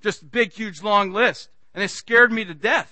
Just 0.01 0.29
big, 0.29 0.51
huge, 0.53 0.83
long 0.83 1.11
list 1.11 1.49
and 1.77 1.83
it 1.83 1.89
scared 1.89 2.31
me 2.31 2.43
to 2.43 2.55
death. 2.55 2.91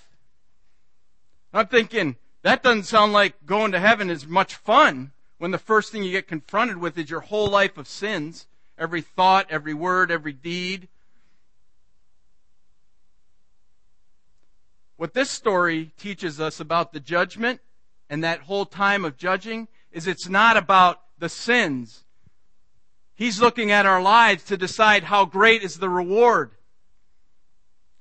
I'm 1.52 1.66
thinking, 1.66 2.14
that 2.42 2.62
doesn't 2.62 2.84
sound 2.84 3.12
like 3.12 3.44
going 3.44 3.72
to 3.72 3.80
heaven 3.80 4.10
is 4.10 4.28
much 4.28 4.54
fun 4.54 5.10
when 5.38 5.50
the 5.50 5.58
first 5.58 5.90
thing 5.90 6.04
you 6.04 6.12
get 6.12 6.28
confronted 6.28 6.76
with 6.76 6.96
is 6.96 7.10
your 7.10 7.22
whole 7.22 7.48
life 7.48 7.76
of 7.78 7.88
sins, 7.88 8.46
every 8.78 9.00
thought, 9.00 9.48
every 9.50 9.74
word, 9.74 10.12
every 10.12 10.32
deed. 10.32 10.86
What 14.96 15.14
this 15.14 15.32
story 15.32 15.90
teaches 15.98 16.40
us 16.40 16.60
about 16.60 16.92
the 16.92 17.00
judgment 17.00 17.60
and 18.08 18.22
that 18.22 18.42
whole 18.42 18.66
time 18.66 19.04
of 19.04 19.16
judging 19.16 19.66
is 19.90 20.06
it's 20.06 20.28
not 20.28 20.56
about 20.56 21.00
the 21.18 21.28
sins. 21.28 22.04
He's 23.16 23.40
looking 23.40 23.72
at 23.72 23.84
our 23.84 24.00
lives 24.00 24.44
to 24.44 24.56
decide 24.56 25.02
how 25.02 25.24
great 25.24 25.64
is 25.64 25.78
the 25.78 25.88
reward. 25.88 26.52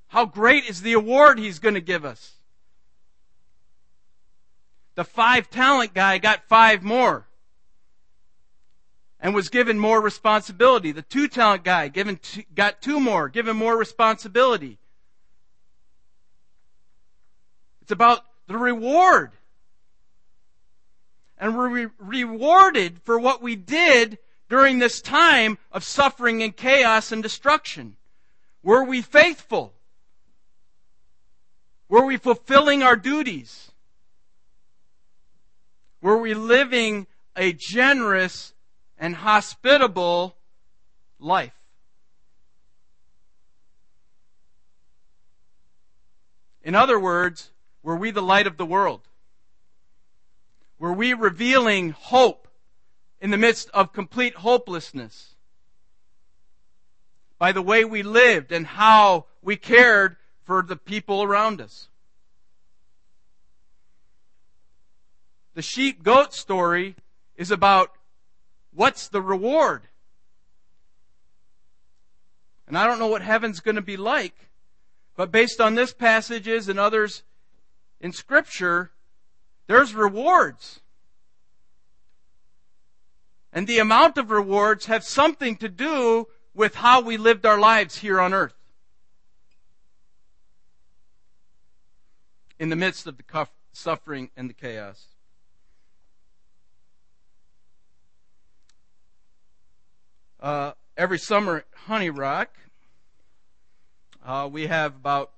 How 0.07 0.25
great 0.25 0.65
is 0.65 0.81
the 0.81 0.93
award 0.93 1.39
he's 1.39 1.59
going 1.59 1.75
to 1.75 1.81
give 1.81 2.05
us? 2.05 2.33
The 4.95 5.03
five 5.03 5.49
talent 5.49 5.93
guy 5.93 6.17
got 6.17 6.47
five 6.47 6.81
more 6.81 7.27
and 9.19 9.35
was 9.35 9.49
given 9.49 9.77
more 9.77 10.01
responsibility. 10.01 10.91
The 10.91 11.01
two 11.01 11.27
talent 11.27 11.63
guy 11.63 11.89
given 11.89 12.19
got 12.53 12.81
two 12.81 12.99
more, 12.99 13.27
given 13.27 13.57
more 13.57 13.77
responsibility. 13.77 14.77
It's 17.81 17.91
about 17.91 18.25
the 18.47 18.57
reward. 18.57 19.31
And 21.37 21.57
we're 21.57 21.67
re- 21.67 21.87
rewarded 21.99 23.01
for 23.03 23.19
what 23.19 23.41
we 23.41 23.55
did 23.55 24.17
during 24.49 24.79
this 24.79 25.01
time 25.01 25.57
of 25.71 25.83
suffering 25.83 26.41
and 26.41 26.55
chaos 26.55 27.11
and 27.11 27.21
destruction. 27.21 27.97
Were 28.63 28.83
we 28.83 29.03
faithful? 29.03 29.74
Were 31.87 32.05
we 32.05 32.17
fulfilling 32.17 32.83
our 32.83 32.95
duties? 32.95 33.71
Were 36.01 36.17
we 36.17 36.33
living 36.33 37.07
a 37.35 37.53
generous 37.53 38.53
and 38.97 39.15
hospitable 39.15 40.35
life? 41.19 41.53
In 46.63 46.73
other 46.73 46.99
words, 46.99 47.51
were 47.83 47.95
we 47.95 48.09
the 48.09 48.21
light 48.21 48.47
of 48.47 48.57
the 48.57 48.65
world? 48.65 49.01
Were 50.79 50.93
we 50.93 51.13
revealing 51.13 51.91
hope 51.91 52.47
in 53.21 53.29
the 53.29 53.37
midst 53.37 53.69
of 53.69 53.93
complete 53.93 54.35
hopelessness? 54.35 55.35
By 57.37 57.51
the 57.51 57.61
way 57.61 57.85
we 57.85 58.01
lived 58.01 58.51
and 58.51 58.65
how 58.65 59.25
we 59.41 59.55
cared 59.55 60.17
for 60.45 60.61
the 60.61 60.75
people 60.75 61.23
around 61.23 61.59
us. 61.59 61.89
The 65.55 65.61
sheep 65.61 66.03
goat 66.03 66.33
story 66.33 66.95
is 67.35 67.49
about 67.51 67.91
what's 68.73 69.07
the 69.07 69.21
reward. 69.21 69.83
And 72.67 72.77
I 72.77 72.85
don't 72.87 72.99
know 72.99 73.07
what 73.07 73.21
heaven's 73.21 73.59
going 73.59 73.75
to 73.75 73.81
be 73.81 73.97
like, 73.97 74.49
but 75.15 75.31
based 75.31 75.61
on 75.61 75.75
this 75.75 75.93
passages 75.93 76.67
and 76.67 76.79
others 76.79 77.23
in 78.01 78.11
scripture, 78.11 78.91
there's 79.67 79.93
rewards. 79.93 80.81
And 83.53 83.67
the 83.67 83.79
amount 83.79 84.17
of 84.17 84.31
rewards 84.31 84.87
have 84.87 85.03
something 85.03 85.55
to 85.57 85.69
do 85.69 86.27
with 86.53 86.75
how 86.75 87.01
we 87.01 87.15
lived 87.15 87.45
our 87.45 87.59
lives 87.59 87.99
here 87.99 88.19
on 88.19 88.33
earth. 88.33 88.54
In 92.59 92.69
the 92.69 92.75
midst 92.75 93.07
of 93.07 93.17
the 93.17 93.47
suffering 93.73 94.29
and 94.37 94.49
the 94.49 94.53
chaos. 94.53 95.07
Uh, 100.39 100.73
every 100.95 101.17
summer 101.17 101.57
at 101.57 101.65
Honey 101.85 102.09
Rock, 102.09 102.55
uh, 104.23 104.47
we 104.51 104.67
have 104.67 104.95
about 104.95 105.31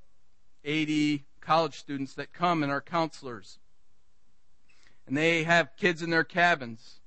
80 0.63 1.25
college 1.41 1.75
students 1.75 2.13
that 2.15 2.33
come 2.33 2.61
and 2.61 2.71
are 2.71 2.81
counselors. 2.81 3.59
And 5.07 5.15
they 5.15 5.43
have 5.43 5.77
kids 5.77 6.01
in 6.01 6.09
their 6.09 6.25
cabins. 6.25 6.99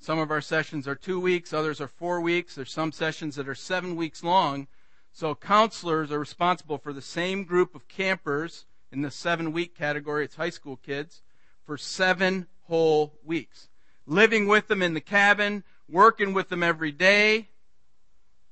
Some 0.00 0.18
of 0.18 0.30
our 0.30 0.40
sessions 0.40 0.86
are 0.88 0.96
two 0.96 1.20
weeks, 1.20 1.52
others 1.52 1.80
are 1.80 1.88
four 1.88 2.20
weeks. 2.20 2.56
There's 2.56 2.72
some 2.72 2.92
sessions 2.92 3.36
that 3.36 3.48
are 3.48 3.54
seven 3.54 3.96
weeks 3.96 4.22
long. 4.22 4.66
So 5.12 5.34
counselors 5.34 6.10
are 6.10 6.18
responsible 6.18 6.76
for 6.76 6.92
the 6.92 7.00
same 7.00 7.44
group 7.44 7.74
of 7.74 7.86
campers 7.86 8.66
in 8.94 9.02
the 9.02 9.10
seven 9.10 9.52
week 9.52 9.76
category, 9.76 10.24
it's 10.24 10.36
high 10.36 10.50
school 10.50 10.76
kids, 10.76 11.20
for 11.64 11.76
seven 11.76 12.46
whole 12.68 13.18
weeks. 13.24 13.68
Living 14.06 14.46
with 14.46 14.68
them 14.68 14.82
in 14.82 14.94
the 14.94 15.00
cabin, 15.00 15.64
working 15.88 16.32
with 16.32 16.48
them 16.48 16.62
every 16.62 16.92
day, 16.92 17.48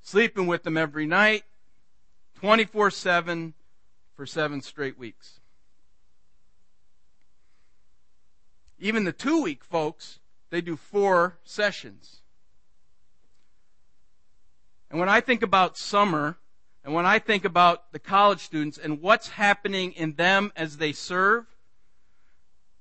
sleeping 0.02 0.48
with 0.48 0.64
them 0.64 0.76
every 0.76 1.06
night, 1.06 1.44
24 2.40 2.90
7 2.90 3.54
for 4.16 4.26
seven 4.26 4.60
straight 4.60 4.98
weeks. 4.98 5.38
Even 8.80 9.04
the 9.04 9.12
two 9.12 9.42
week 9.42 9.62
folks, 9.62 10.18
they 10.50 10.60
do 10.60 10.76
four 10.76 11.38
sessions. 11.44 12.20
And 14.90 14.98
when 14.98 15.08
I 15.08 15.20
think 15.20 15.42
about 15.42 15.78
summer, 15.78 16.36
and 16.84 16.94
when 16.94 17.06
I 17.06 17.18
think 17.18 17.44
about 17.44 17.92
the 17.92 17.98
college 17.98 18.40
students 18.40 18.76
and 18.76 19.00
what's 19.00 19.28
happening 19.28 19.92
in 19.92 20.14
them 20.14 20.52
as 20.56 20.78
they 20.78 20.92
serve, 20.92 21.46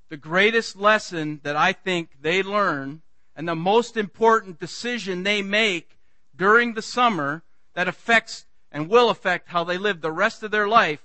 the 0.10 0.18
greatest 0.18 0.76
lesson 0.76 1.40
that 1.44 1.56
I 1.56 1.72
think 1.72 2.10
they 2.22 2.42
learn 2.42 3.02
and 3.36 3.48
the 3.48 3.56
most 3.56 3.96
important 3.96 4.60
decision 4.60 5.24
they 5.24 5.42
make 5.42 5.98
during 6.36 6.74
the 6.74 6.82
summer 6.82 7.44
that 7.76 7.88
affects 7.88 8.46
and 8.72 8.90
will 8.90 9.10
affect 9.10 9.50
how 9.50 9.64
they 9.64 9.78
live 9.78 10.02
the 10.02 10.12
rest 10.12 10.44
of 10.44 10.52
their 10.52 10.68
life 10.68 11.04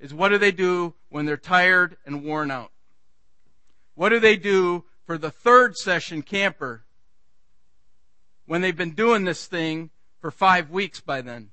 is 0.00 0.14
what 0.14 0.30
do 0.30 0.38
they 0.38 0.52
do 0.52 0.94
when 1.08 1.26
they're 1.26 1.36
tired 1.36 1.96
and 2.06 2.24
worn 2.24 2.50
out? 2.50 2.70
What 3.94 4.08
do 4.10 4.20
they 4.20 4.36
do 4.36 4.84
for 5.04 5.18
the 5.18 5.30
third 5.30 5.76
session 5.76 6.22
camper 6.22 6.84
when 8.46 8.60
they've 8.60 8.76
been 8.76 8.92
doing 8.92 9.24
this 9.24 9.46
thing 9.46 9.90
for 10.20 10.30
five 10.30 10.70
weeks 10.70 11.00
by 11.00 11.20
then? 11.20 11.50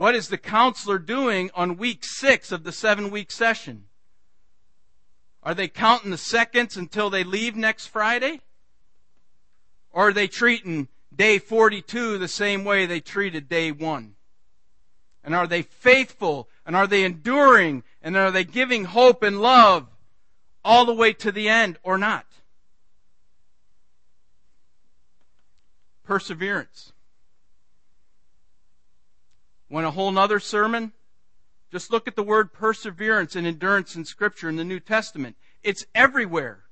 What 0.00 0.14
is 0.14 0.28
the 0.28 0.38
counselor 0.38 0.98
doing 0.98 1.50
on 1.54 1.76
week 1.76 2.04
six 2.04 2.52
of 2.52 2.64
the 2.64 2.72
seven 2.72 3.10
week 3.10 3.30
session? 3.30 3.84
Are 5.42 5.52
they 5.52 5.68
counting 5.68 6.10
the 6.10 6.16
seconds 6.16 6.74
until 6.74 7.10
they 7.10 7.22
leave 7.22 7.54
next 7.54 7.88
Friday? 7.88 8.40
Or 9.92 10.08
are 10.08 10.12
they 10.14 10.26
treating 10.26 10.88
day 11.14 11.38
42 11.38 12.16
the 12.16 12.28
same 12.28 12.64
way 12.64 12.86
they 12.86 13.00
treated 13.00 13.46
day 13.46 13.72
one? 13.72 14.14
And 15.22 15.34
are 15.34 15.46
they 15.46 15.60
faithful? 15.60 16.48
And 16.64 16.74
are 16.74 16.86
they 16.86 17.04
enduring? 17.04 17.82
And 18.00 18.16
are 18.16 18.30
they 18.30 18.44
giving 18.44 18.86
hope 18.86 19.22
and 19.22 19.38
love 19.38 19.86
all 20.64 20.86
the 20.86 20.94
way 20.94 21.12
to 21.12 21.30
the 21.30 21.46
end 21.46 21.76
or 21.82 21.98
not? 21.98 22.24
Perseverance. 26.04 26.94
Want 29.70 29.86
a 29.86 29.92
whole 29.92 30.10
nother 30.10 30.40
sermon? 30.40 30.92
Just 31.70 31.92
look 31.92 32.08
at 32.08 32.16
the 32.16 32.24
word 32.24 32.52
perseverance 32.52 33.36
and 33.36 33.46
endurance 33.46 33.94
in 33.94 34.04
Scripture 34.04 34.48
in 34.48 34.56
the 34.56 34.64
New 34.64 34.80
Testament. 34.80 35.36
It's 35.62 35.86
everywhere. 35.94 36.64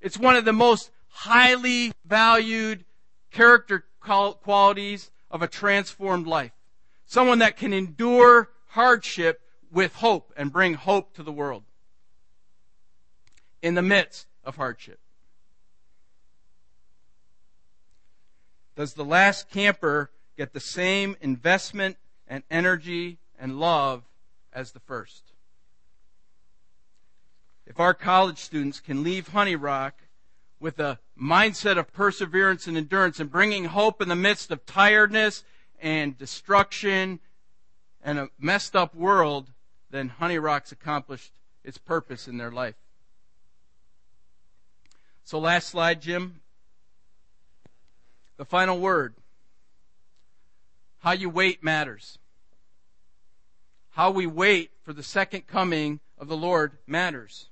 It's 0.00 0.18
one 0.18 0.36
of 0.36 0.46
the 0.46 0.52
most 0.54 0.90
highly 1.08 1.92
valued 2.06 2.84
character 3.30 3.84
qualities 4.00 5.10
of 5.30 5.42
a 5.42 5.48
transformed 5.48 6.26
life. 6.26 6.52
Someone 7.04 7.40
that 7.40 7.58
can 7.58 7.74
endure 7.74 8.48
hardship 8.68 9.42
with 9.70 9.94
hope 9.96 10.32
and 10.34 10.50
bring 10.50 10.74
hope 10.74 11.14
to 11.14 11.22
the 11.22 11.32
world 11.32 11.64
in 13.60 13.74
the 13.74 13.82
midst 13.82 14.26
of 14.42 14.56
hardship. 14.56 14.98
Does 18.74 18.94
the 18.94 19.04
last 19.04 19.50
camper 19.50 20.10
get 20.38 20.54
the 20.54 20.60
same 20.60 21.16
investment 21.20 21.98
and 22.26 22.42
energy 22.50 23.18
and 23.38 23.58
love 23.58 24.04
as 24.52 24.72
the 24.72 24.80
first? 24.80 25.32
If 27.66 27.80
our 27.80 27.94
college 27.94 28.38
students 28.38 28.80
can 28.80 29.02
leave 29.02 29.28
Honey 29.28 29.56
Rock 29.56 29.94
with 30.60 30.78
a 30.78 30.98
mindset 31.20 31.78
of 31.78 31.92
perseverance 31.92 32.66
and 32.66 32.76
endurance 32.76 33.18
and 33.18 33.30
bringing 33.30 33.64
hope 33.66 34.02
in 34.02 34.08
the 34.08 34.16
midst 34.16 34.50
of 34.50 34.66
tiredness 34.66 35.44
and 35.80 36.16
destruction 36.16 37.20
and 38.02 38.18
a 38.18 38.28
messed 38.38 38.76
up 38.76 38.94
world, 38.94 39.50
then 39.90 40.08
Honey 40.08 40.38
Rock's 40.38 40.72
accomplished 40.72 41.32
its 41.64 41.78
purpose 41.78 42.28
in 42.28 42.38
their 42.38 42.50
life. 42.50 42.74
So, 45.24 45.38
last 45.38 45.68
slide, 45.68 46.02
Jim. 46.02 46.40
The 48.36 48.44
final 48.44 48.78
word. 48.78 49.14
How 51.02 51.10
you 51.10 51.28
wait 51.28 51.64
matters. 51.64 52.18
How 53.90 54.12
we 54.12 54.24
wait 54.24 54.70
for 54.84 54.92
the 54.92 55.02
second 55.02 55.48
coming 55.48 55.98
of 56.16 56.28
the 56.28 56.36
Lord 56.36 56.78
matters. 56.86 57.48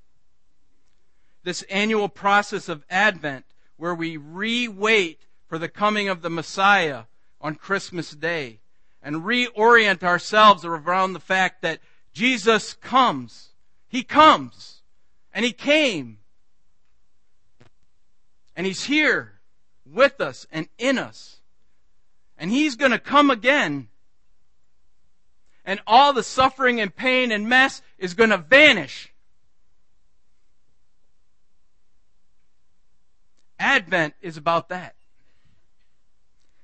This 1.42 1.62
annual 1.62 2.08
process 2.08 2.68
of 2.68 2.84
Advent, 2.88 3.44
where 3.76 3.94
we 3.94 4.16
re 4.16 4.68
wait 4.68 5.26
for 5.48 5.58
the 5.58 5.68
coming 5.68 6.08
of 6.08 6.22
the 6.22 6.30
Messiah 6.30 7.04
on 7.40 7.56
Christmas 7.56 8.12
Day, 8.12 8.60
and 9.02 9.24
reorient 9.24 10.04
ourselves 10.04 10.64
around 10.64 11.12
the 11.12 11.18
fact 11.18 11.60
that 11.62 11.80
Jesus 12.12 12.74
comes. 12.74 13.48
He 13.88 14.04
comes. 14.04 14.82
And 15.34 15.44
He 15.44 15.52
came. 15.52 16.18
And 18.54 18.64
He's 18.64 18.84
here 18.84 19.40
with 19.84 20.20
us 20.20 20.46
and 20.52 20.68
in 20.78 20.98
us. 20.98 21.39
And 22.40 22.50
He's 22.50 22.74
going 22.74 22.90
to 22.90 22.98
come 22.98 23.30
again. 23.30 23.88
And 25.64 25.78
all 25.86 26.12
the 26.12 26.24
suffering 26.24 26.80
and 26.80 26.94
pain 26.94 27.30
and 27.30 27.48
mess 27.48 27.82
is 27.98 28.14
going 28.14 28.30
to 28.30 28.38
vanish. 28.38 29.12
Advent 33.58 34.14
is 34.22 34.38
about 34.38 34.70
that. 34.70 34.94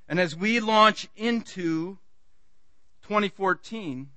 And 0.09 0.19
as 0.19 0.35
we 0.35 0.61
launch 0.61 1.09
into 1.15 1.99
2014, 3.03 4.09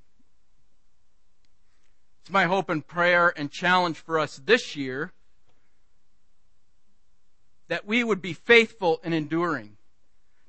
it's 2.21 2.31
my 2.31 2.45
hope 2.45 2.69
and 2.69 2.87
prayer 2.87 3.33
and 3.35 3.51
challenge 3.51 3.97
for 3.97 4.17
us 4.17 4.39
this 4.45 4.77
year 4.77 5.11
that 7.67 7.85
we 7.85 8.03
would 8.03 8.21
be 8.21 8.33
faithful 8.33 9.01
and 9.03 9.13
enduring. 9.13 9.75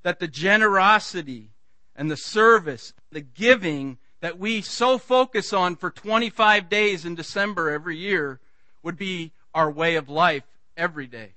That 0.02 0.18
the 0.18 0.28
generosity 0.28 1.50
and 1.94 2.10
the 2.10 2.16
service, 2.16 2.94
the 3.10 3.20
giving 3.20 3.98
that 4.20 4.38
we 4.38 4.60
so 4.60 4.98
focus 4.98 5.52
on 5.52 5.76
for 5.76 5.90
25 5.90 6.68
days 6.68 7.04
in 7.04 7.14
December 7.14 7.70
every 7.70 7.96
year 7.96 8.40
would 8.82 8.96
be 8.96 9.32
our 9.54 9.70
way 9.70 9.96
of 9.96 10.08
life 10.08 10.44
every 10.76 11.06
day. 11.06 11.34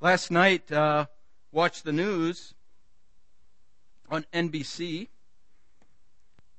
Last 0.00 0.30
night, 0.30 0.70
uh, 0.70 1.06
watched 1.52 1.84
the 1.84 1.92
news 1.92 2.54
on 4.10 4.26
NBC, 4.32 5.08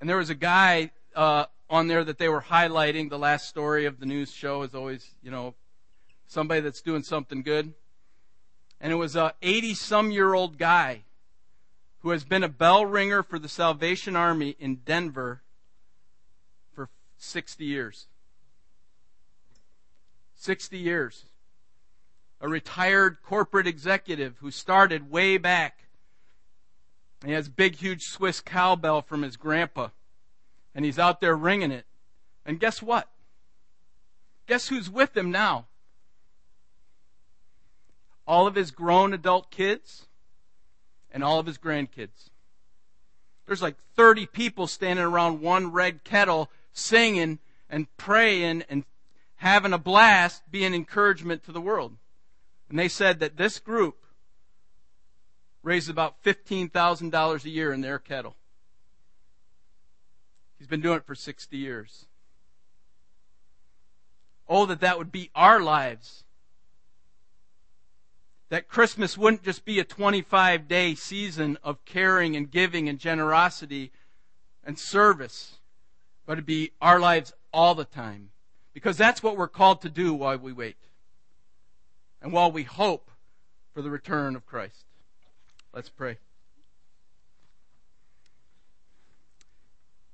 and 0.01 0.09
there 0.09 0.17
was 0.17 0.29
a 0.29 0.35
guy 0.35 0.91
uh, 1.15 1.45
on 1.69 1.87
there 1.87 2.03
that 2.03 2.17
they 2.17 2.29
were 2.29 2.41
highlighting. 2.41 3.09
The 3.09 3.19
last 3.19 3.47
story 3.47 3.85
of 3.85 3.99
the 3.99 4.05
news 4.05 4.31
show 4.31 4.63
is 4.63 4.73
always, 4.73 5.15
you 5.21 5.31
know, 5.31 5.53
somebody 6.27 6.61
that's 6.61 6.81
doing 6.81 7.03
something 7.03 7.43
good. 7.43 7.73
And 8.79 8.91
it 8.91 8.95
was 8.95 9.15
a 9.15 9.33
80 9.41 9.73
some 9.73 10.11
year 10.11 10.33
old 10.33 10.57
guy 10.57 11.03
who 11.99 12.11
has 12.11 12.23
been 12.23 12.43
a 12.43 12.49
bell 12.49 12.85
ringer 12.85 13.23
for 13.23 13.39
the 13.39 13.49
Salvation 13.49 14.15
Army 14.15 14.55
in 14.59 14.75
Denver 14.85 15.41
for 16.73 16.89
60 17.17 17.65
years. 17.65 18.07
60 20.35 20.77
years. 20.77 21.25
A 22.39 22.47
retired 22.47 23.17
corporate 23.23 23.65
executive 23.65 24.37
who 24.39 24.51
started 24.51 25.09
way 25.09 25.37
back 25.37 25.87
he 27.25 27.31
has 27.31 27.49
big, 27.49 27.75
huge 27.75 28.03
Swiss 28.03 28.41
cowbell 28.41 29.01
from 29.01 29.23
his 29.23 29.37
grandpa. 29.37 29.89
And 30.75 30.85
he's 30.85 30.99
out 30.99 31.21
there 31.21 31.35
ringing 31.35 31.71
it. 31.71 31.85
And 32.45 32.59
guess 32.59 32.81
what? 32.81 33.09
Guess 34.45 34.67
who's 34.67 34.89
with 34.89 35.17
him 35.17 35.31
now? 35.31 35.65
All 38.27 38.45
of 38.45 38.55
his 38.55 38.71
grown 38.71 39.13
adult 39.13 39.49
kids 39.49 40.05
and 41.11 41.23
all 41.23 41.39
of 41.39 41.45
his 41.45 41.57
grandkids. 41.57 42.29
There's 43.45 43.61
like 43.61 43.77
30 43.95 44.25
people 44.27 44.67
standing 44.67 45.05
around 45.05 45.41
one 45.41 45.71
red 45.71 46.03
kettle 46.03 46.51
singing 46.73 47.39
and 47.69 47.87
praying 47.97 48.63
and 48.69 48.83
having 49.37 49.73
a 49.73 49.77
blast, 49.77 50.43
being 50.51 50.73
encouragement 50.73 51.43
to 51.43 51.51
the 51.51 51.61
world. 51.61 51.95
And 52.69 52.77
they 52.77 52.89
said 52.89 53.19
that 53.19 53.37
this 53.37 53.59
group 53.59 54.03
raises 55.63 55.89
about 55.89 56.21
$15,000 56.23 57.45
a 57.45 57.49
year 57.49 57.71
in 57.71 57.81
their 57.81 57.99
kettle. 57.99 58.35
He's 60.57 60.67
been 60.67 60.81
doing 60.81 60.97
it 60.97 61.05
for 61.05 61.15
60 61.15 61.55
years. 61.55 62.05
Oh, 64.49 64.65
that 64.65 64.79
that 64.81 64.97
would 64.97 65.11
be 65.11 65.29
our 65.35 65.59
lives. 65.61 66.23
That 68.49 68.69
Christmas 68.69 69.17
wouldn't 69.17 69.43
just 69.43 69.65
be 69.65 69.79
a 69.79 69.83
25 69.83 70.67
day 70.67 70.95
season 70.95 71.57
of 71.63 71.83
caring 71.85 72.35
and 72.35 72.49
giving 72.49 72.87
and 72.87 72.97
generosity 72.97 73.91
and 74.63 74.79
service, 74.79 75.57
but 76.25 76.33
it'd 76.33 76.45
be 76.45 76.71
our 76.81 76.99
lives 76.99 77.33
all 77.53 77.75
the 77.75 77.85
time. 77.85 78.29
Because 78.73 78.95
that's 78.95 79.23
what 79.23 79.37
we're 79.37 79.47
called 79.47 79.81
to 79.81 79.89
do 79.89 80.13
while 80.13 80.37
we 80.37 80.53
wait. 80.53 80.77
And 82.21 82.31
while 82.31 82.51
we 82.51 82.63
hope 82.63 83.11
for 83.73 83.81
the 83.81 83.89
return 83.89 84.35
of 84.35 84.45
Christ. 84.45 84.85
Let's 85.73 85.89
pray. 85.89 86.17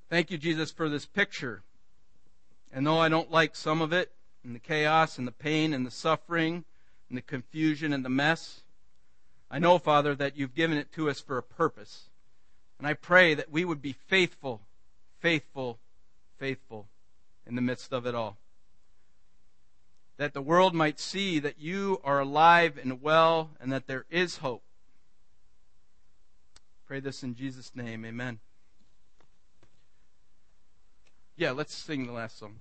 Thank 0.10 0.30
you, 0.30 0.38
Jesus, 0.38 0.72
for 0.72 0.90
this 0.90 1.06
picture. 1.06 1.64
And 2.72 2.86
though 2.86 3.00
I 3.00 3.10
don't 3.10 3.32
like 3.32 3.56
some 3.56 3.82
of 3.82 3.94
it, 3.94 4.12
and 4.44 4.54
the 4.54 4.60
chaos, 4.60 5.18
and 5.18 5.28
the 5.28 5.32
pain, 5.32 5.74
and 5.74 5.86
the 5.86 5.92
suffering, 5.92 6.66
and 7.10 7.18
the 7.18 7.22
confusion, 7.22 7.94
and 7.94 8.04
the 8.04 8.10
mess, 8.10 8.62
I 9.52 9.60
know, 9.60 9.78
Father, 9.78 10.16
that 10.16 10.38
you've 10.38 10.56
given 10.56 10.78
it 10.78 10.92
to 10.94 11.10
us 11.10 11.20
for 11.20 11.38
a 11.38 11.44
purpose. 11.44 12.10
And 12.80 12.88
I 12.88 12.94
pray 12.94 13.34
that 13.34 13.52
we 13.52 13.66
would 13.66 13.82
be 13.82 13.94
faithful, 13.94 14.62
faithful, 15.20 15.80
faithful 16.38 16.88
in 17.46 17.56
the 17.56 17.62
midst 17.62 17.94
of 17.94 18.06
it 18.06 18.16
all. 18.16 18.38
That 20.18 20.34
the 20.34 20.42
world 20.42 20.74
might 20.74 21.00
see 21.00 21.40
that 21.40 21.60
you 21.60 22.02
are 22.04 22.20
alive 22.20 22.80
and 22.82 23.02
well, 23.02 23.52
and 23.60 23.72
that 23.72 23.88
there 23.88 24.06
is 24.10 24.38
hope 24.38 24.64
Pray 26.94 27.00
this 27.00 27.24
in 27.24 27.34
Jesus' 27.34 27.72
name. 27.74 28.06
Amen. 28.06 28.40
Yeah, 31.36 31.50
let's 31.50 31.74
sing 31.74 32.06
the 32.06 32.14
last 32.14 32.38
song. 32.38 32.60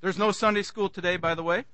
There's 0.00 0.16
no 0.16 0.30
Sunday 0.30 0.62
school 0.62 0.88
today, 0.88 1.18
by 1.18 1.34
the 1.34 1.42
way. 1.42 1.64